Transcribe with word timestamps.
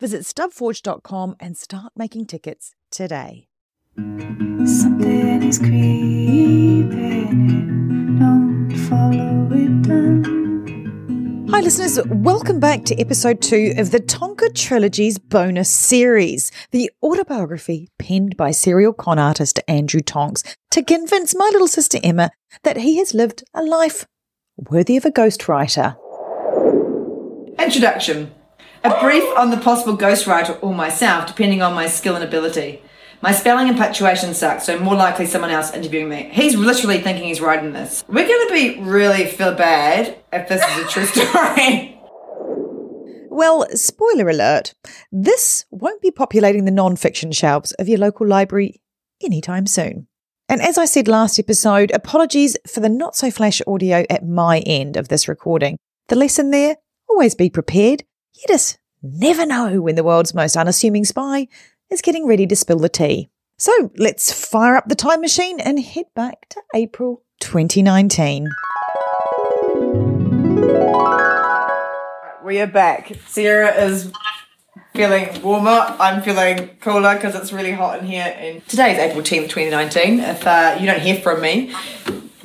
Visit 0.00 0.22
stubforge.com 0.22 1.36
and 1.38 1.56
start 1.56 1.92
making 1.96 2.26
tickets 2.26 2.74
today. 2.90 3.46
Something 3.96 5.42
is 5.44 5.58
creeping. 5.58 6.88
Don't 8.18 8.76
follow 8.88 9.48
it 9.52 9.82
down. 9.82 11.46
Hi, 11.50 11.60
listeners. 11.60 12.00
Welcome 12.06 12.58
back 12.58 12.84
to 12.86 12.98
episode 12.98 13.40
two 13.40 13.74
of 13.78 13.92
the 13.92 14.00
Tonka 14.00 14.52
Trilogy's 14.52 15.18
bonus 15.18 15.70
series, 15.70 16.50
the 16.72 16.90
autobiography 17.00 17.88
penned 18.00 18.36
by 18.36 18.50
serial 18.50 18.92
con 18.92 19.20
artist 19.20 19.60
Andrew 19.68 20.00
Tonks 20.00 20.42
to 20.72 20.82
convince 20.82 21.36
my 21.36 21.48
little 21.52 21.68
sister 21.68 21.98
Emma 22.02 22.32
that 22.64 22.78
he 22.78 22.96
has 22.98 23.14
lived 23.14 23.44
a 23.54 23.62
life 23.62 24.06
worthy 24.56 24.96
of 24.96 25.04
a 25.04 25.12
ghostwriter. 25.12 25.96
Introduction. 27.60 28.34
A 28.84 29.00
brief 29.00 29.24
on 29.38 29.50
the 29.50 29.56
possible 29.56 29.96
ghostwriter 29.96 30.58
or 30.62 30.74
myself, 30.74 31.26
depending 31.26 31.62
on 31.62 31.72
my 31.72 31.86
skill 31.86 32.16
and 32.16 32.22
ability. 32.24 32.82
My 33.22 33.32
spelling 33.32 33.70
and 33.70 33.78
punctuation 33.78 34.34
suck, 34.34 34.60
so 34.60 34.78
more 34.78 34.94
likely 34.94 35.24
someone 35.24 35.50
else 35.50 35.72
interviewing 35.72 36.10
me. 36.10 36.28
He's 36.30 36.54
literally 36.54 36.98
thinking 37.00 37.24
he's 37.24 37.40
writing 37.40 37.72
this. 37.72 38.04
We're 38.08 38.28
gonna 38.28 38.52
be 38.52 38.78
really 38.80 39.24
feel 39.24 39.54
bad 39.54 40.18
if 40.30 40.48
this 40.48 40.62
is 40.62 40.84
a 40.84 40.88
true 40.88 41.06
story. 41.06 41.98
Well, 43.30 43.66
spoiler 43.74 44.28
alert, 44.28 44.74
this 45.10 45.64
won't 45.70 46.02
be 46.02 46.10
populating 46.10 46.66
the 46.66 46.70
non 46.70 46.96
fiction 46.96 47.32
shelves 47.32 47.72
of 47.72 47.88
your 47.88 47.98
local 47.98 48.26
library 48.26 48.82
anytime 49.22 49.66
soon. 49.66 50.08
And 50.46 50.60
as 50.60 50.76
I 50.76 50.84
said 50.84 51.08
last 51.08 51.38
episode, 51.38 51.90
apologies 51.92 52.58
for 52.66 52.80
the 52.80 52.90
not 52.90 53.16
so 53.16 53.30
flash 53.30 53.62
audio 53.66 54.04
at 54.10 54.28
my 54.28 54.58
end 54.58 54.98
of 54.98 55.08
this 55.08 55.26
recording. 55.26 55.78
The 56.08 56.16
lesson 56.16 56.50
there 56.50 56.76
always 57.08 57.34
be 57.34 57.48
prepared. 57.48 58.04
You 58.36 58.42
just 58.48 58.78
never 59.00 59.46
know 59.46 59.80
when 59.80 59.94
the 59.94 60.02
world's 60.02 60.34
most 60.34 60.56
unassuming 60.56 61.04
spy 61.04 61.46
is 61.88 62.02
getting 62.02 62.26
ready 62.26 62.48
to 62.48 62.56
spill 62.56 62.80
the 62.80 62.88
tea. 62.88 63.30
So 63.58 63.92
let's 63.96 64.32
fire 64.32 64.74
up 64.74 64.88
the 64.88 64.96
time 64.96 65.20
machine 65.20 65.60
and 65.60 65.78
head 65.78 66.06
back 66.16 66.48
to 66.48 66.60
April 66.74 67.22
2019. 67.38 68.48
We 72.42 72.60
are 72.60 72.66
back. 72.66 73.12
Sarah 73.24 73.72
is 73.72 74.10
feeling 74.94 75.40
warmer. 75.40 75.94
I'm 76.00 76.20
feeling 76.20 76.70
cooler 76.80 77.14
because 77.14 77.36
it's 77.36 77.52
really 77.52 77.70
hot 77.70 78.00
in 78.00 78.06
here. 78.06 78.34
And 78.36 78.66
today 78.66 78.94
is 78.94 78.98
April 78.98 79.22
10th, 79.22 79.50
2019. 79.50 80.18
If 80.18 80.44
uh, 80.44 80.76
you 80.80 80.86
don't 80.86 81.00
hear 81.00 81.20
from 81.20 81.40
me, 81.40 81.72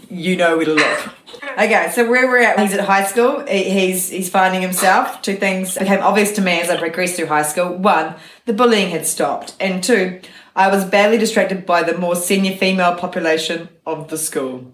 you 0.07 0.35
know 0.35 0.55
where 0.55 0.65
to 0.67 0.73
look. 0.75 1.18
Okay, 1.43 1.91
so 1.93 2.09
where 2.09 2.27
we're 2.27 2.41
at, 2.41 2.59
he's 2.59 2.73
at 2.73 2.85
high 2.85 3.05
school. 3.05 3.45
He's 3.45 4.09
he's 4.09 4.29
finding 4.29 4.61
himself. 4.61 5.21
Two 5.21 5.35
things 5.35 5.77
became 5.77 6.01
obvious 6.01 6.31
to 6.33 6.41
me 6.41 6.61
as 6.61 6.69
I 6.69 6.77
progressed 6.77 7.15
through 7.15 7.27
high 7.27 7.43
school. 7.43 7.75
One, 7.75 8.15
the 8.45 8.53
bullying 8.53 8.89
had 8.89 9.05
stopped, 9.05 9.55
and 9.59 9.83
two, 9.83 10.21
I 10.55 10.69
was 10.69 10.85
badly 10.85 11.17
distracted 11.17 11.65
by 11.65 11.83
the 11.83 11.97
more 11.97 12.15
senior 12.15 12.55
female 12.55 12.95
population 12.95 13.69
of 13.85 14.09
the 14.09 14.17
school. 14.17 14.73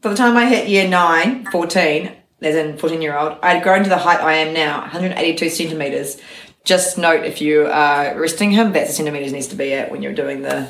By 0.00 0.10
the 0.10 0.16
time 0.16 0.36
I 0.36 0.46
hit 0.46 0.68
year 0.68 0.88
9, 0.88 1.46
14, 1.52 2.12
as 2.40 2.56
in 2.56 2.76
14 2.76 3.00
year 3.00 3.16
old, 3.16 3.38
I 3.42 3.54
had 3.54 3.62
grown 3.62 3.84
to 3.84 3.88
the 3.88 3.98
height 3.98 4.20
I 4.20 4.34
am 4.34 4.52
now, 4.52 4.80
182 4.80 5.48
centimetres. 5.48 6.20
Just 6.64 6.98
note 6.98 7.24
if 7.24 7.40
you 7.40 7.66
are 7.66 8.18
resting 8.18 8.50
him, 8.50 8.72
that's 8.72 8.90
the 8.90 8.94
centimetres 8.94 9.32
needs 9.32 9.48
to 9.48 9.56
be 9.56 9.72
at 9.74 9.90
when 9.90 10.02
you're 10.02 10.12
doing 10.12 10.42
the 10.42 10.68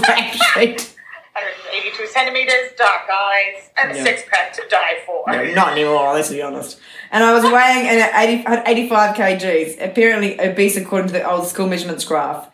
rank 0.08 0.34
sheet. 0.54 0.94
182 1.42 2.06
centimeters, 2.08 2.72
dark 2.76 3.02
eyes, 3.10 3.70
and 3.76 3.92
a 3.92 3.96
Yeah. 3.96 4.04
six 4.04 4.22
pack 4.30 4.52
to 4.54 4.62
die 4.68 4.98
for. 5.06 5.24
No, 5.28 5.44
not 5.54 5.72
anymore, 5.72 6.12
let's 6.14 6.30
be 6.30 6.42
honest. 6.42 6.78
And 7.10 7.22
I 7.24 7.32
was 7.32 7.42
weighing 7.52 7.86
in 7.86 7.98
at 7.98 8.12
80, 8.14 8.46
I 8.46 8.50
had 8.50 8.62
85 8.66 9.16
kgs, 9.16 9.82
apparently 9.84 10.40
obese 10.40 10.76
according 10.76 11.08
to 11.08 11.12
the 11.12 11.28
old 11.28 11.46
school 11.46 11.66
measurements 11.66 12.04
graph. 12.04 12.48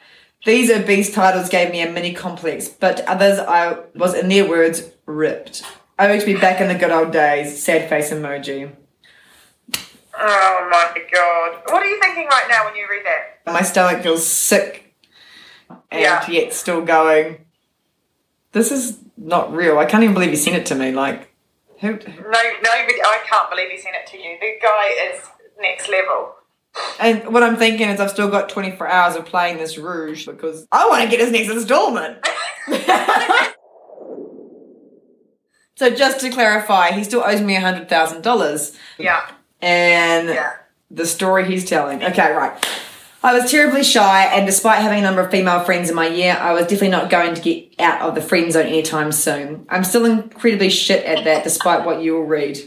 These 0.45 0.71
obese 0.71 1.13
titles 1.13 1.49
gave 1.49 1.71
me 1.71 1.81
a 1.81 1.91
mini 1.91 2.13
complex, 2.13 2.69
but 2.69 3.01
others 3.09 3.39
I 3.39 3.79
was, 3.95 4.15
in 4.15 4.29
their 4.29 4.47
words, 4.49 4.91
ripped. 5.07 5.63
I 5.99 6.09
wish 6.09 6.21
to 6.25 6.27
be 6.35 6.39
back 6.39 6.61
in 6.61 6.69
the 6.69 6.75
good 6.75 6.91
old 6.91 7.13
days. 7.13 7.63
Sad 7.63 7.89
face 7.89 8.11
emoji. 8.11 8.71
Oh 10.17 10.69
my 10.71 11.01
god. 11.13 11.63
What 11.73 11.83
are 11.83 11.87
you 11.87 12.01
thinking 12.01 12.27
right 12.27 12.45
now 12.49 12.65
when 12.67 12.77
you 12.77 12.87
read 12.91 13.03
that? 13.05 13.53
My 13.53 13.63
stomach 13.63 14.03
feels 14.03 14.27
sick 14.27 14.95
and 15.91 16.01
Yeah. 16.01 16.29
yet 16.29 16.53
still 16.53 16.83
going. 16.83 17.44
This 18.55 18.71
is 18.71 18.99
not 19.17 19.53
real. 19.53 19.79
I 19.79 19.85
can't 19.85 20.03
even 20.05 20.15
believe 20.15 20.31
you 20.31 20.37
sent 20.37 20.57
it 20.57 20.65
to 20.67 20.77
me. 20.77 20.93
Like, 20.93 21.29
who? 21.81 21.89
No, 21.91 21.97
nobody, 21.99 23.03
I 23.03 23.19
can't 23.27 23.51
believe 23.51 23.69
he 23.71 23.79
sent 23.79 23.97
it 23.97 24.07
to 24.13 24.17
you. 24.17 24.39
The 24.41 24.53
guy 24.63 25.11
is 25.13 25.21
next 25.61 25.89
level. 25.91 26.37
And 27.01 27.33
what 27.33 27.43
I'm 27.43 27.57
thinking 27.57 27.89
is, 27.89 27.99
I've 28.01 28.11
still 28.11 28.31
got 28.31 28.49
24 28.49 28.89
hours 28.89 29.17
of 29.17 29.27
playing 29.27 29.59
this 29.59 29.77
Rouge 29.77 30.27
because 30.27 30.67
I 30.71 30.89
want 30.89 31.03
to 31.03 31.09
get 31.11 31.19
his 31.21 31.33
next 31.33 31.51
installment. 31.51 32.19
so, 35.77 35.91
just 35.91 36.21
to 36.21 36.31
clarify, 36.31 36.93
he 36.93 37.03
still 37.03 37.23
owes 37.25 37.41
me 37.41 37.57
$100,000. 37.57 38.77
Yeah, 38.99 39.29
And 39.61 40.29
yeah. 40.29 40.53
the 40.93 41.07
story 41.07 41.45
he's 41.47 41.65
telling. 41.65 42.05
Okay, 42.05 42.33
right. 42.33 42.57
I 43.25 43.33
was 43.33 43.51
terribly 43.51 43.83
shy, 43.83 44.25
and 44.27 44.45
despite 44.45 44.83
having 44.83 44.99
a 44.99 45.03
number 45.03 45.23
of 45.23 45.31
female 45.31 45.65
friends 45.65 45.89
in 45.89 45.95
my 45.95 46.09
year, 46.09 46.37
I 46.39 46.53
was 46.53 46.65
definitely 46.65 46.91
not 46.91 47.09
going 47.09 47.35
to 47.35 47.41
get 47.41 47.75
out 47.79 48.03
of 48.03 48.15
the 48.15 48.21
friend 48.21 48.53
zone 48.53 48.67
anytime 48.67 49.13
soon. 49.13 49.65
I'm 49.71 49.83
still 49.83 50.05
incredibly 50.05 50.69
shit 50.69 51.03
at 51.07 51.25
that, 51.25 51.43
despite 51.43 51.87
what 51.87 52.03
you 52.03 52.13
will 52.13 52.27
read. 52.27 52.59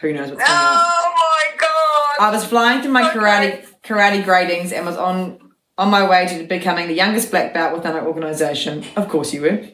Who 0.00 0.14
knows 0.14 0.30
what's 0.30 0.42
going 0.42 0.58
on? 0.58 0.76
Oh 0.78 1.12
my 1.14 1.56
god! 1.58 2.26
I 2.26 2.30
was 2.32 2.46
flying 2.46 2.80
through 2.80 2.92
my 2.92 3.10
karate 3.10 3.66
karate 3.84 4.24
gradings 4.24 4.72
and 4.72 4.86
was 4.86 4.96
on 4.96 5.52
on 5.76 5.90
my 5.90 6.08
way 6.08 6.26
to 6.28 6.46
becoming 6.46 6.88
the 6.88 6.94
youngest 6.94 7.30
black 7.30 7.52
belt 7.52 7.76
within 7.76 7.92
our 7.92 8.06
organisation. 8.06 8.86
Of 8.96 9.10
course, 9.10 9.34
you 9.34 9.42
were. 9.42 9.68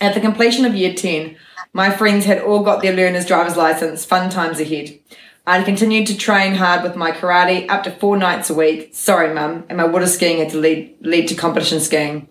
At 0.00 0.14
the 0.14 0.20
completion 0.20 0.64
of 0.64 0.74
year 0.74 0.94
ten, 0.94 1.36
my 1.74 1.90
friends 1.90 2.24
had 2.24 2.40
all 2.40 2.62
got 2.62 2.80
their 2.80 2.96
learner's 2.96 3.26
driver's 3.26 3.58
license. 3.58 4.06
Fun 4.06 4.30
times 4.30 4.58
ahead. 4.58 4.98
I 5.46 5.62
continued 5.62 6.06
to 6.08 6.16
train 6.16 6.54
hard 6.54 6.82
with 6.82 6.96
my 6.96 7.12
karate 7.12 7.68
up 7.68 7.82
to 7.84 7.90
four 7.90 8.16
nights 8.16 8.50
a 8.50 8.54
week. 8.54 8.90
Sorry, 8.92 9.32
mum, 9.32 9.64
and 9.68 9.78
my 9.78 9.86
water 9.86 10.06
skiing 10.06 10.38
had 10.38 10.50
to 10.50 10.58
lead 10.58 10.96
lead 11.00 11.28
to 11.28 11.34
competition 11.34 11.80
skiing. 11.80 12.28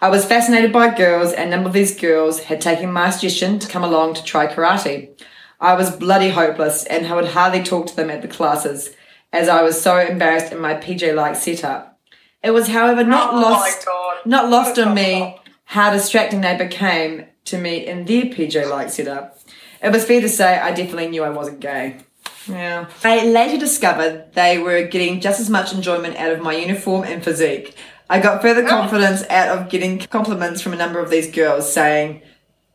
I 0.00 0.10
was 0.10 0.24
fascinated 0.24 0.72
by 0.72 0.94
girls, 0.94 1.32
and 1.32 1.48
a 1.48 1.56
number 1.56 1.68
of 1.68 1.74
these 1.74 1.98
girls 1.98 2.40
had 2.40 2.60
taken 2.60 2.92
my 2.92 3.10
suggestion 3.10 3.58
to 3.58 3.68
come 3.68 3.84
along 3.84 4.14
to 4.14 4.24
try 4.24 4.46
karate. 4.46 5.10
I 5.60 5.74
was 5.74 5.90
bloody 5.90 6.30
hopeless, 6.30 6.84
and 6.84 7.06
I 7.06 7.14
would 7.14 7.28
hardly 7.28 7.62
talk 7.62 7.86
to 7.86 7.96
them 7.96 8.10
at 8.10 8.22
the 8.22 8.28
classes, 8.28 8.94
as 9.32 9.48
I 9.48 9.62
was 9.62 9.80
so 9.80 9.98
embarrassed 9.98 10.52
in 10.52 10.60
my 10.60 10.74
PJ-like 10.74 11.36
setup. 11.36 11.98
It 12.42 12.50
was, 12.52 12.68
however, 12.68 13.02
not 13.02 13.34
Oh 13.34 13.40
lost 13.40 13.86
not 14.24 14.50
lost 14.50 14.78
on 14.78 14.94
me 14.94 15.38
how 15.64 15.90
distracting 15.90 16.40
they 16.40 16.56
became 16.56 17.26
to 17.46 17.58
me 17.58 17.86
in 17.86 18.04
their 18.04 18.24
PJ-like 18.24 18.90
setup. 18.90 19.38
It 19.82 19.92
was 19.92 20.04
fair 20.04 20.20
to 20.20 20.28
say 20.28 20.58
I 20.58 20.72
definitely 20.72 21.08
knew 21.08 21.24
I 21.24 21.30
wasn't 21.30 21.60
gay. 21.60 21.96
Yeah. 22.48 22.88
I 23.04 23.26
later 23.26 23.58
discovered 23.58 24.32
they 24.34 24.58
were 24.58 24.82
getting 24.86 25.20
just 25.20 25.40
as 25.40 25.50
much 25.50 25.72
enjoyment 25.72 26.16
out 26.16 26.32
of 26.32 26.40
my 26.40 26.56
uniform 26.56 27.04
and 27.04 27.22
physique. 27.22 27.74
I 28.10 28.20
got 28.20 28.42
further 28.42 28.64
oh. 28.64 28.68
confidence 28.68 29.22
out 29.28 29.56
of 29.56 29.68
getting 29.68 29.98
compliments 29.98 30.60
from 30.60 30.72
a 30.72 30.76
number 30.76 30.98
of 30.98 31.10
these 31.10 31.30
girls 31.30 31.70
saying, 31.70 32.22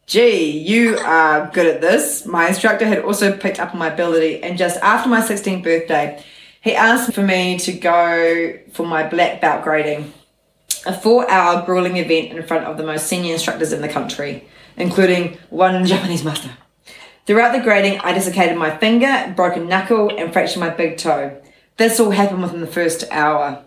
Gee, 0.06 0.60
you 0.60 0.98
are 0.98 1.50
good 1.54 1.66
at 1.66 1.82
this. 1.82 2.26
My 2.26 2.50
instructor 2.50 2.86
had 2.86 3.04
also 3.04 3.36
picked 3.36 3.60
up 3.60 3.74
on 3.74 3.80
my 3.80 3.88
ability, 3.88 4.44
and 4.44 4.58
just 4.58 4.78
after 4.82 5.10
my 5.10 5.22
16th 5.22 5.64
birthday, 5.64 6.22
he 6.62 6.76
asked 6.76 7.14
for 7.14 7.24
me 7.24 7.58
to 7.60 7.72
go 7.72 8.60
for 8.74 8.86
my 8.86 9.08
black 9.08 9.40
belt 9.40 9.64
grading 9.64 10.14
a 10.86 10.94
four 10.94 11.30
hour 11.30 11.66
grueling 11.66 11.98
event 11.98 12.38
in 12.38 12.44
front 12.44 12.66
of 12.66 12.78
the 12.78 12.84
most 12.84 13.08
senior 13.08 13.34
instructors 13.34 13.72
in 13.72 13.82
the 13.82 13.88
country, 13.88 14.48
including 14.76 15.38
one 15.50 15.86
Japanese 15.86 16.24
master. 16.24 16.50
Throughout 17.26 17.54
the 17.54 17.64
grading, 17.64 18.00
I 18.00 18.12
dislocated 18.12 18.58
my 18.58 18.76
finger, 18.78 19.34
broken 19.34 19.70
knuckle, 19.70 20.14
and 20.18 20.34
fractured 20.34 20.60
my 20.60 20.70
big 20.70 20.98
toe. 20.98 21.42
This 21.78 21.98
all 21.98 22.12
happened 22.12 22.42
within 22.42 22.60
the 22.60 22.68
first 22.68 23.06
hour. 23.12 23.64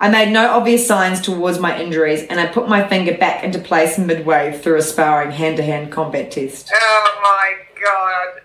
I 0.00 0.08
made 0.08 0.32
no 0.32 0.50
obvious 0.50 0.88
signs 0.88 1.20
towards 1.20 1.60
my 1.60 1.80
injuries, 1.80 2.24
and 2.24 2.40
I 2.40 2.46
put 2.46 2.68
my 2.68 2.88
finger 2.88 3.16
back 3.16 3.44
into 3.44 3.60
place 3.60 3.96
midway 3.96 4.58
through 4.58 4.78
a 4.78 4.82
sparring 4.82 5.30
hand 5.30 5.58
to 5.58 5.62
hand 5.62 5.92
combat 5.92 6.32
test. 6.32 6.70
Oh 6.74 7.20
my 7.22 7.54
god. 7.80 8.42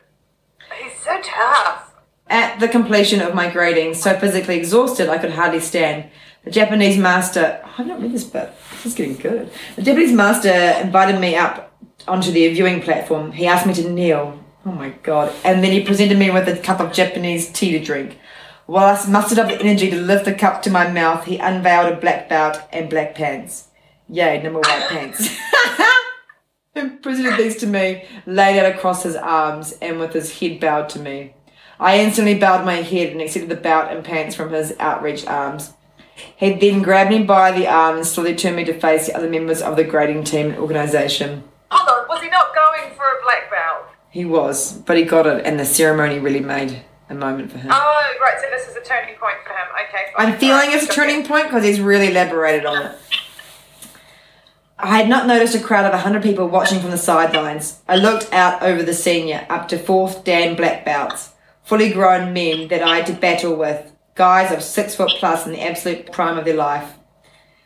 He's 0.78 1.00
so 1.00 1.20
tough. 1.24 1.94
At 2.28 2.60
the 2.60 2.68
completion 2.68 3.22
of 3.22 3.34
my 3.34 3.50
grading, 3.50 3.96
so 3.96 4.16
physically 4.20 4.58
exhausted 4.58 5.10
I 5.10 5.18
could 5.18 5.32
hardly 5.32 5.60
stand, 5.60 6.12
the 6.44 6.52
Japanese 6.52 7.00
master, 7.00 7.62
oh, 7.66 7.74
I've 7.80 7.88
not 7.88 8.00
read 8.00 8.12
this 8.12 8.24
bit, 8.24 8.54
this 8.72 8.86
is 8.86 8.94
getting 8.94 9.16
good. 9.16 9.50
The 9.76 9.82
Japanese 9.82 10.14
master 10.14 10.52
invited 10.52 11.20
me 11.20 11.36
up 11.36 11.75
onto 12.08 12.32
the 12.32 12.48
viewing 12.54 12.82
platform. 12.82 13.32
He 13.32 13.48
asked 13.48 13.66
me 13.66 13.74
to 13.76 13.90
kneel. 13.90 14.40
Oh 14.66 14.72
my 14.72 14.90
god. 15.04 15.34
And 15.44 15.64
then 15.64 15.72
he 15.72 15.84
presented 15.84 16.18
me 16.18 16.32
with 16.32 16.48
a 16.48 16.58
cup 16.58 16.80
of 16.80 16.94
Japanese 16.94 17.52
tea 17.52 17.72
to 17.78 17.84
drink. 17.84 18.18
While 18.66 18.96
I 18.96 19.10
mustered 19.10 19.38
up 19.38 19.48
the 19.48 19.60
energy 19.60 19.92
to 19.92 19.98
lift 19.98 20.26
the 20.26 20.34
cup 20.34 20.64
to 20.64 20.72
my 20.72 20.90
mouth, 20.90 21.26
he 21.26 21.38
unveiled 21.38 21.94
a 21.94 21.98
black 21.98 22.28
belt 22.28 22.60
and 22.72 22.90
black 22.90 23.14
pants. 23.14 23.68
Yay, 24.10 24.42
number 24.42 24.60
white 24.60 24.88
pants. 24.90 25.38
and 26.76 27.02
presented 27.02 27.38
these 27.38 27.58
to 27.58 27.68
me, 27.68 28.06
laid 28.26 28.60
out 28.60 28.76
across 28.76 29.04
his 29.04 29.16
arms, 29.16 29.74
and 29.82 30.00
with 30.00 30.14
his 30.14 30.40
head 30.40 30.60
bowed 30.60 30.90
to 30.90 31.00
me. 31.00 31.34
I 31.80 32.00
instantly 32.00 32.36
bowed 32.36 32.66
my 32.66 32.76
head 32.76 33.12
and 33.12 33.22
accepted 33.22 33.50
the 33.50 33.56
belt 33.56 33.92
and 33.92 34.04
pants 34.04 34.36
from 34.36 34.52
his 34.52 34.74
outreached 34.80 35.28
arms. 35.28 35.74
He 36.36 36.54
then 36.54 36.82
grabbed 36.82 37.12
me 37.12 37.24
by 37.24 37.52
the 37.52 37.68
arm 37.68 37.98
and 37.98 38.06
slowly 38.06 38.36
turned 38.36 38.56
me 38.56 38.64
to 38.66 38.80
face 38.80 39.08
the 39.08 39.16
other 39.16 39.30
members 39.30 39.62
of 39.62 39.76
the 39.76 39.84
grading 39.84 40.24
team 40.24 40.52
and 40.52 40.58
organisation. 40.58 41.44
Hold 41.72 41.90
on, 41.90 42.08
was 42.08 42.22
he 42.22 42.30
not 42.30 42.54
going 42.54 42.94
for 42.96 43.04
a 43.04 43.22
black 43.24 43.50
belt? 43.50 43.88
He 44.10 44.26
was, 44.26 44.74
but 44.74 44.98
he 44.98 45.04
got 45.04 45.28
it, 45.28 45.46
and 45.46 45.60
the 45.60 45.66
ceremony 45.66 46.20
really 46.20 46.40
made 46.40 46.84
a 47.10 47.16
moment 47.16 47.52
for 47.52 47.58
him. 47.58 47.70
Oh, 47.72 48.14
right, 48.22 48.40
so 48.40 48.50
this 48.50 48.68
is 48.68 48.76
a 48.76 48.82
turning 48.82 49.16
point 49.16 49.36
for 49.44 49.50
him. 49.50 49.68
Okay, 49.88 50.12
fine. 50.16 50.28
I'm 50.28 50.40
feeling 50.40 50.72
it's 50.72 50.86
a 50.86 50.94
turning 50.94 51.26
point 51.26 51.48
because 51.48 51.64
he's 51.64 51.82
really 51.82 52.08
elaborated 52.08 52.66
on 52.66 52.86
it. 52.86 52.98
I 54.78 54.98
had 54.98 55.08
not 55.08 55.26
noticed 55.26 55.56
a 55.56 55.60
crowd 55.60 55.86
of 55.86 55.94
100 55.94 56.22
people 56.22 56.48
watching 56.48 56.80
from 56.82 56.92
the 56.92 56.98
sidelines. 56.98 57.82
I 57.88 57.96
looked 57.96 58.32
out 58.34 58.62
over 58.62 58.84
the 58.84 58.94
senior, 58.94 59.46
up 59.50 59.68
to 59.70 59.78
fourth 59.78 60.24
Dan 60.24 60.56
black 60.56 60.84
belts, 60.84 61.32
fully 61.64 61.92
grown 61.92 62.34
men 62.34 62.68
that 62.68 62.84
I 62.84 62.98
had 62.98 63.08
to 63.08 63.14
battle 63.14 63.56
with, 63.56 63.92
guys 64.16 64.52
of 64.52 64.62
six 64.62 64.96
foot 64.96 65.12
plus 65.18 65.46
in 65.46 65.54
the 65.54 65.62
absolute 65.62 66.12
prime 66.12 66.38
of 66.38 66.46
their 66.46 66.56
life. 66.56 66.94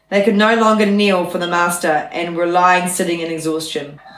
They 0.10 0.24
could 0.24 0.36
no 0.36 0.56
longer 0.56 0.86
kneel 0.86 1.30
for 1.30 1.38
the 1.38 1.48
master 1.48 2.10
and 2.12 2.36
were 2.36 2.48
lying 2.48 2.90
sitting 2.90 3.20
in 3.20 3.32
exhaustion. 3.32 4.00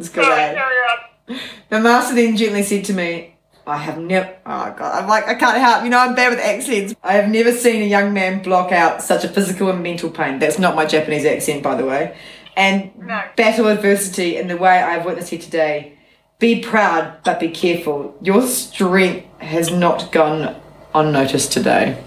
Sorry, 0.00 0.26
eh? 0.26 1.38
The 1.68 1.80
master 1.80 2.14
then 2.14 2.36
gently 2.36 2.62
said 2.62 2.84
to 2.86 2.94
me, 2.94 3.34
I 3.66 3.76
have 3.76 3.98
never, 3.98 4.34
oh 4.46 4.74
god, 4.78 5.02
I'm 5.02 5.08
like, 5.08 5.28
I 5.28 5.34
can't 5.34 5.58
help, 5.58 5.84
you 5.84 5.90
know, 5.90 5.98
I'm 5.98 6.14
bad 6.14 6.30
with 6.30 6.40
accents. 6.40 6.94
I 7.02 7.12
have 7.14 7.28
never 7.28 7.52
seen 7.52 7.82
a 7.82 7.86
young 7.86 8.14
man 8.14 8.42
block 8.42 8.72
out 8.72 9.02
such 9.02 9.24
a 9.24 9.28
physical 9.28 9.68
and 9.68 9.82
mental 9.82 10.08
pain. 10.08 10.38
That's 10.38 10.58
not 10.58 10.74
my 10.74 10.86
Japanese 10.86 11.26
accent, 11.26 11.62
by 11.62 11.74
the 11.74 11.84
way. 11.84 12.16
And 12.56 12.92
No. 12.98 13.20
battle 13.36 13.68
adversity 13.68 14.36
in 14.36 14.48
the 14.48 14.56
way 14.56 14.80
I've 14.80 15.04
witnessed 15.04 15.30
here 15.30 15.40
today. 15.40 15.98
Be 16.38 16.60
proud, 16.60 17.18
but 17.24 17.40
be 17.40 17.48
careful. 17.48 18.14
Your 18.22 18.42
strength 18.46 19.26
has 19.40 19.70
not 19.70 20.12
gone 20.12 20.56
unnoticed 20.94 21.52
today. 21.52 21.98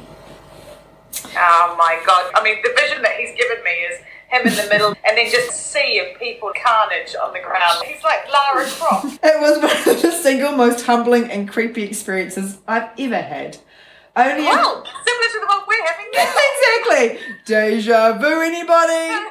Oh 1.36 1.75
my 1.78 2.02
god. 2.06 2.31
I 2.36 2.44
mean, 2.44 2.58
the 2.63 2.74
vision 2.75 3.02
that 3.02 3.16
he's 3.18 3.36
given 3.38 3.63
me 3.63 3.72
is 3.72 4.00
him 4.30 4.48
in 4.48 4.56
the 4.56 4.68
middle 4.69 4.90
and 5.08 5.18
then 5.18 5.30
just 5.30 5.72
sea 5.72 6.00
of 6.00 6.19
people 6.19 6.52
carnage 6.63 7.16
on 7.22 7.34
the 7.34 7.40
ground. 7.40 7.84
He's 7.86 8.04
like 8.04 8.30
Lara 8.31 8.66
Croft. 8.66 9.19
It 9.24 9.40
was 9.40 9.58
one 9.58 9.96
of 9.96 10.02
the 10.02 10.12
single 10.12 10.54
most 10.54 10.86
humbling 10.86 11.30
and 11.30 11.50
creepy 11.50 11.84
experiences 11.84 12.60
I've 12.68 12.90
ever 12.98 13.22
had. 13.22 13.58
Only 14.16 14.44
well, 14.44 14.84
similar 14.84 15.28
to 15.31 15.40
the 15.40 15.48
one 15.48 15.62
we're 15.68 15.86
having 15.86 16.08
now. 16.13 16.33
exactly. 17.16 17.35
Deja 17.45 18.18
vu, 18.18 18.42
anybody? 18.42 19.28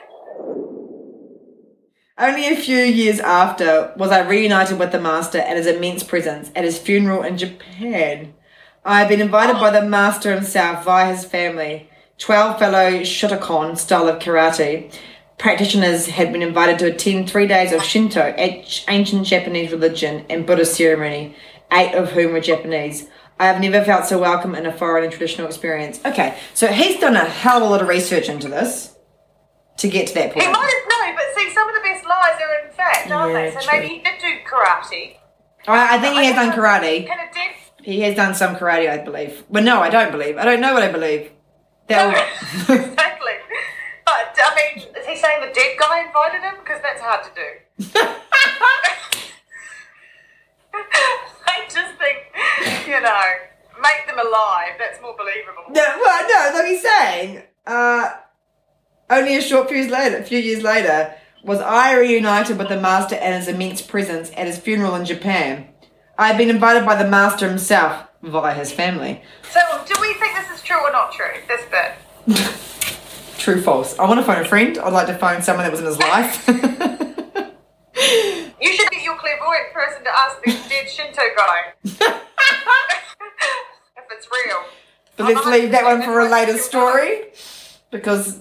Only 2.17 2.49
a 2.49 2.57
few 2.57 2.79
years 2.79 3.21
after 3.21 3.93
was 3.97 4.11
I 4.11 4.27
reunited 4.27 4.79
with 4.79 4.93
the 4.93 5.01
master 5.01 5.39
and 5.39 5.57
his 5.57 5.67
immense 5.67 6.03
presence 6.03 6.51
at 6.55 6.65
his 6.65 6.79
funeral 6.79 7.23
in 7.23 7.37
Japan. 7.39 8.35
I 8.85 9.01
have 9.01 9.09
been 9.09 9.21
invited 9.21 9.55
by 9.55 9.69
oh. 9.69 9.73
the 9.73 9.87
master 9.87 10.35
himself 10.35 10.85
via 10.85 11.15
his 11.15 11.25
family. 11.25 11.91
Twelve 12.19 12.59
fellow 12.59 13.01
Shotokan 13.01 13.77
style 13.77 14.09
of 14.09 14.19
karate 14.19 14.93
practitioners 15.39 16.07
had 16.07 16.33
been 16.33 16.43
invited 16.43 16.79
to 16.79 16.87
attend 16.87 17.29
three 17.29 17.47
days 17.47 17.73
of 17.73 17.83
Shinto, 17.83 18.35
ancient 18.37 19.27
Japanese 19.27 19.71
religion, 19.71 20.27
and 20.29 20.47
Buddhist 20.47 20.77
ceremony, 20.77 21.35
eight 21.73 21.95
of 21.95 22.13
whom 22.13 22.33
were 22.33 22.41
Japanese. 22.41 23.09
I 23.39 23.47
have 23.47 23.61
never 23.61 23.83
felt 23.83 24.05
so 24.05 24.19
welcome 24.19 24.55
in 24.55 24.67
a 24.67 24.73
foreign 24.73 25.05
and 25.05 25.13
traditional 25.13 25.47
experience. 25.47 25.99
Okay, 26.05 26.39
so 26.53 26.67
he's 26.67 27.01
done 27.01 27.17
a 27.17 27.25
hell 27.25 27.57
of 27.57 27.63
a 27.63 27.67
lot 27.67 27.81
of 27.81 27.89
research 27.89 28.29
into 28.29 28.49
this 28.49 28.95
to 29.79 29.89
get 29.89 30.09
to 30.09 30.15
that 30.15 30.35
point. 30.35 30.45
He 30.45 30.53
might 30.53 30.59
have 30.59 30.89
no, 30.89 31.17
but 31.17 31.25
see, 31.41 31.55
some 31.55 31.67
of 31.67 31.75
the 31.75 31.81
best 31.81 32.05
lies 32.05 32.39
are 32.39 32.67
in 32.67 32.73
fact, 32.75 33.11
aren't 33.11 33.33
Yeah, 33.33 33.45
they? 33.45 33.51
So 33.51 33.61
true. 33.61 33.81
maybe 33.81 33.95
he 33.95 34.03
did 34.03 34.21
do 34.21 34.27
karate. 34.47 35.17
I, 35.67 35.97
I 35.97 36.01
think 36.01 36.19
he 36.19 36.27
has 36.27 36.35
done 36.35 36.53
karate. 36.53 37.07
Can 37.07 37.19
a 37.19 37.33
dead 37.33 37.55
He 37.83 38.01
has 38.01 38.15
done 38.15 38.35
some 38.35 38.57
karate, 38.57 38.91
I 38.91 38.99
believe. 38.99 39.45
Well, 39.49 39.63
no, 39.63 39.81
I 39.81 39.91
don't 39.91 40.13
believe. 40.13 40.37
I 40.37 40.45
don't 40.45 40.61
know 40.61 40.75
what 40.75 40.83
I 40.83 40.93
believe. 40.93 41.31
That 41.89 42.15
exactly. 42.69 43.33
But 44.05 44.37
I 44.39 44.75
mean, 44.77 44.85
is 44.97 45.07
he 45.07 45.17
saying 45.17 45.41
the 45.41 45.53
dead 45.53 45.77
guy 45.79 46.07
invited 46.07 46.41
him? 46.43 46.55
Because 46.61 46.81
that's 46.83 47.01
hard 47.01 47.25
to 47.25 47.31
do. 47.35 48.01
I 51.47 51.65
just 51.65 51.99
think, 51.99 52.87
you 52.87 53.01
know, 53.01 53.23
make 53.83 54.07
them 54.07 54.19
alive. 54.19 54.77
That's 54.79 55.01
more 55.03 55.17
believable. 55.17 55.65
No, 55.71 55.83
well, 56.01 56.29
no, 56.29 56.59
like 56.59 56.69
he's 56.69 56.83
saying, 56.83 57.43
uh, 57.67 58.11
only 59.09 59.37
a 59.37 59.43
short 59.43 59.69
few 59.69 59.79
years 59.79 59.91
later, 59.91 60.19
a 60.19 60.23
few 60.23 60.39
years 60.39 60.63
later, 60.63 61.15
was 61.43 61.61
I 61.61 61.97
reunited 61.99 62.59
with 62.59 62.69
the 62.69 62.81
master 62.81 63.17
and 63.17 63.35
his 63.35 63.49
immense 63.49 63.83
presence 63.83 64.31
at 64.37 64.47
his 64.47 64.59
funeral 64.59 64.95
in 64.95 65.05
Japan. 65.05 65.70
I 66.21 66.27
had 66.27 66.37
been 66.37 66.51
invited 66.51 66.85
by 66.85 67.03
the 67.03 67.09
master 67.09 67.49
himself 67.49 68.07
via 68.23 68.53
his 68.53 68.71
family. 68.71 69.23
So, 69.51 69.61
do 69.87 69.95
we 70.03 70.13
think 70.15 70.37
this 70.37 70.51
is 70.51 70.63
true 70.63 70.77
or 70.77 70.93
not 70.93 71.13
true? 71.13 71.33
This 71.49 71.63
bit. 71.71 71.95
True, 73.39 73.63
false. 73.63 73.99
I 73.99 74.07
want 74.07 74.21
to 74.21 74.27
phone 74.27 74.43
a 74.43 74.45
friend. 74.45 74.77
I'd 74.77 74.93
like 74.93 75.07
to 75.07 75.17
phone 75.17 75.41
someone 75.41 75.65
that 75.65 75.71
was 75.71 75.81
in 75.81 75.87
his 75.87 75.99
life. 75.99 76.47
You 78.61 78.75
should 78.75 78.91
get 78.91 79.03
your 79.03 79.17
clairvoyant 79.17 79.73
person 79.73 80.05
to 80.05 80.11
ask 80.11 80.43
the 80.43 80.53
dead 80.69 80.89
Shinto 80.89 81.23
guy 81.37 81.73
if 81.85 81.95
it's 84.11 84.29
real. 84.47 84.65
But 85.17 85.35
let's 85.35 85.47
leave 85.47 85.71
that 85.71 85.85
one 85.85 86.03
for 86.03 86.21
a 86.21 86.29
later 86.29 86.59
story 86.59 87.33
because 87.91 88.41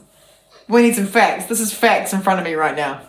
we 0.68 0.82
need 0.82 0.96
some 0.96 1.08
facts. 1.08 1.46
This 1.46 1.62
is 1.62 1.74
facts 1.74 2.12
in 2.14 2.22
front 2.22 2.40
of 2.40 2.46
me 2.46 2.54
right 2.54 2.76
now. 2.76 3.02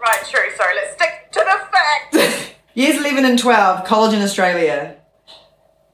Right, 0.00 0.22
true. 0.26 0.50
Sorry, 0.56 0.74
let's 0.74 0.94
stick 0.94 1.32
to 1.32 1.40
the 1.40 1.60
facts. 1.72 2.50
Years 2.74 2.98
11 2.98 3.24
and 3.24 3.36
12, 3.36 3.84
college 3.84 4.14
in 4.14 4.22
Australia. 4.22 4.96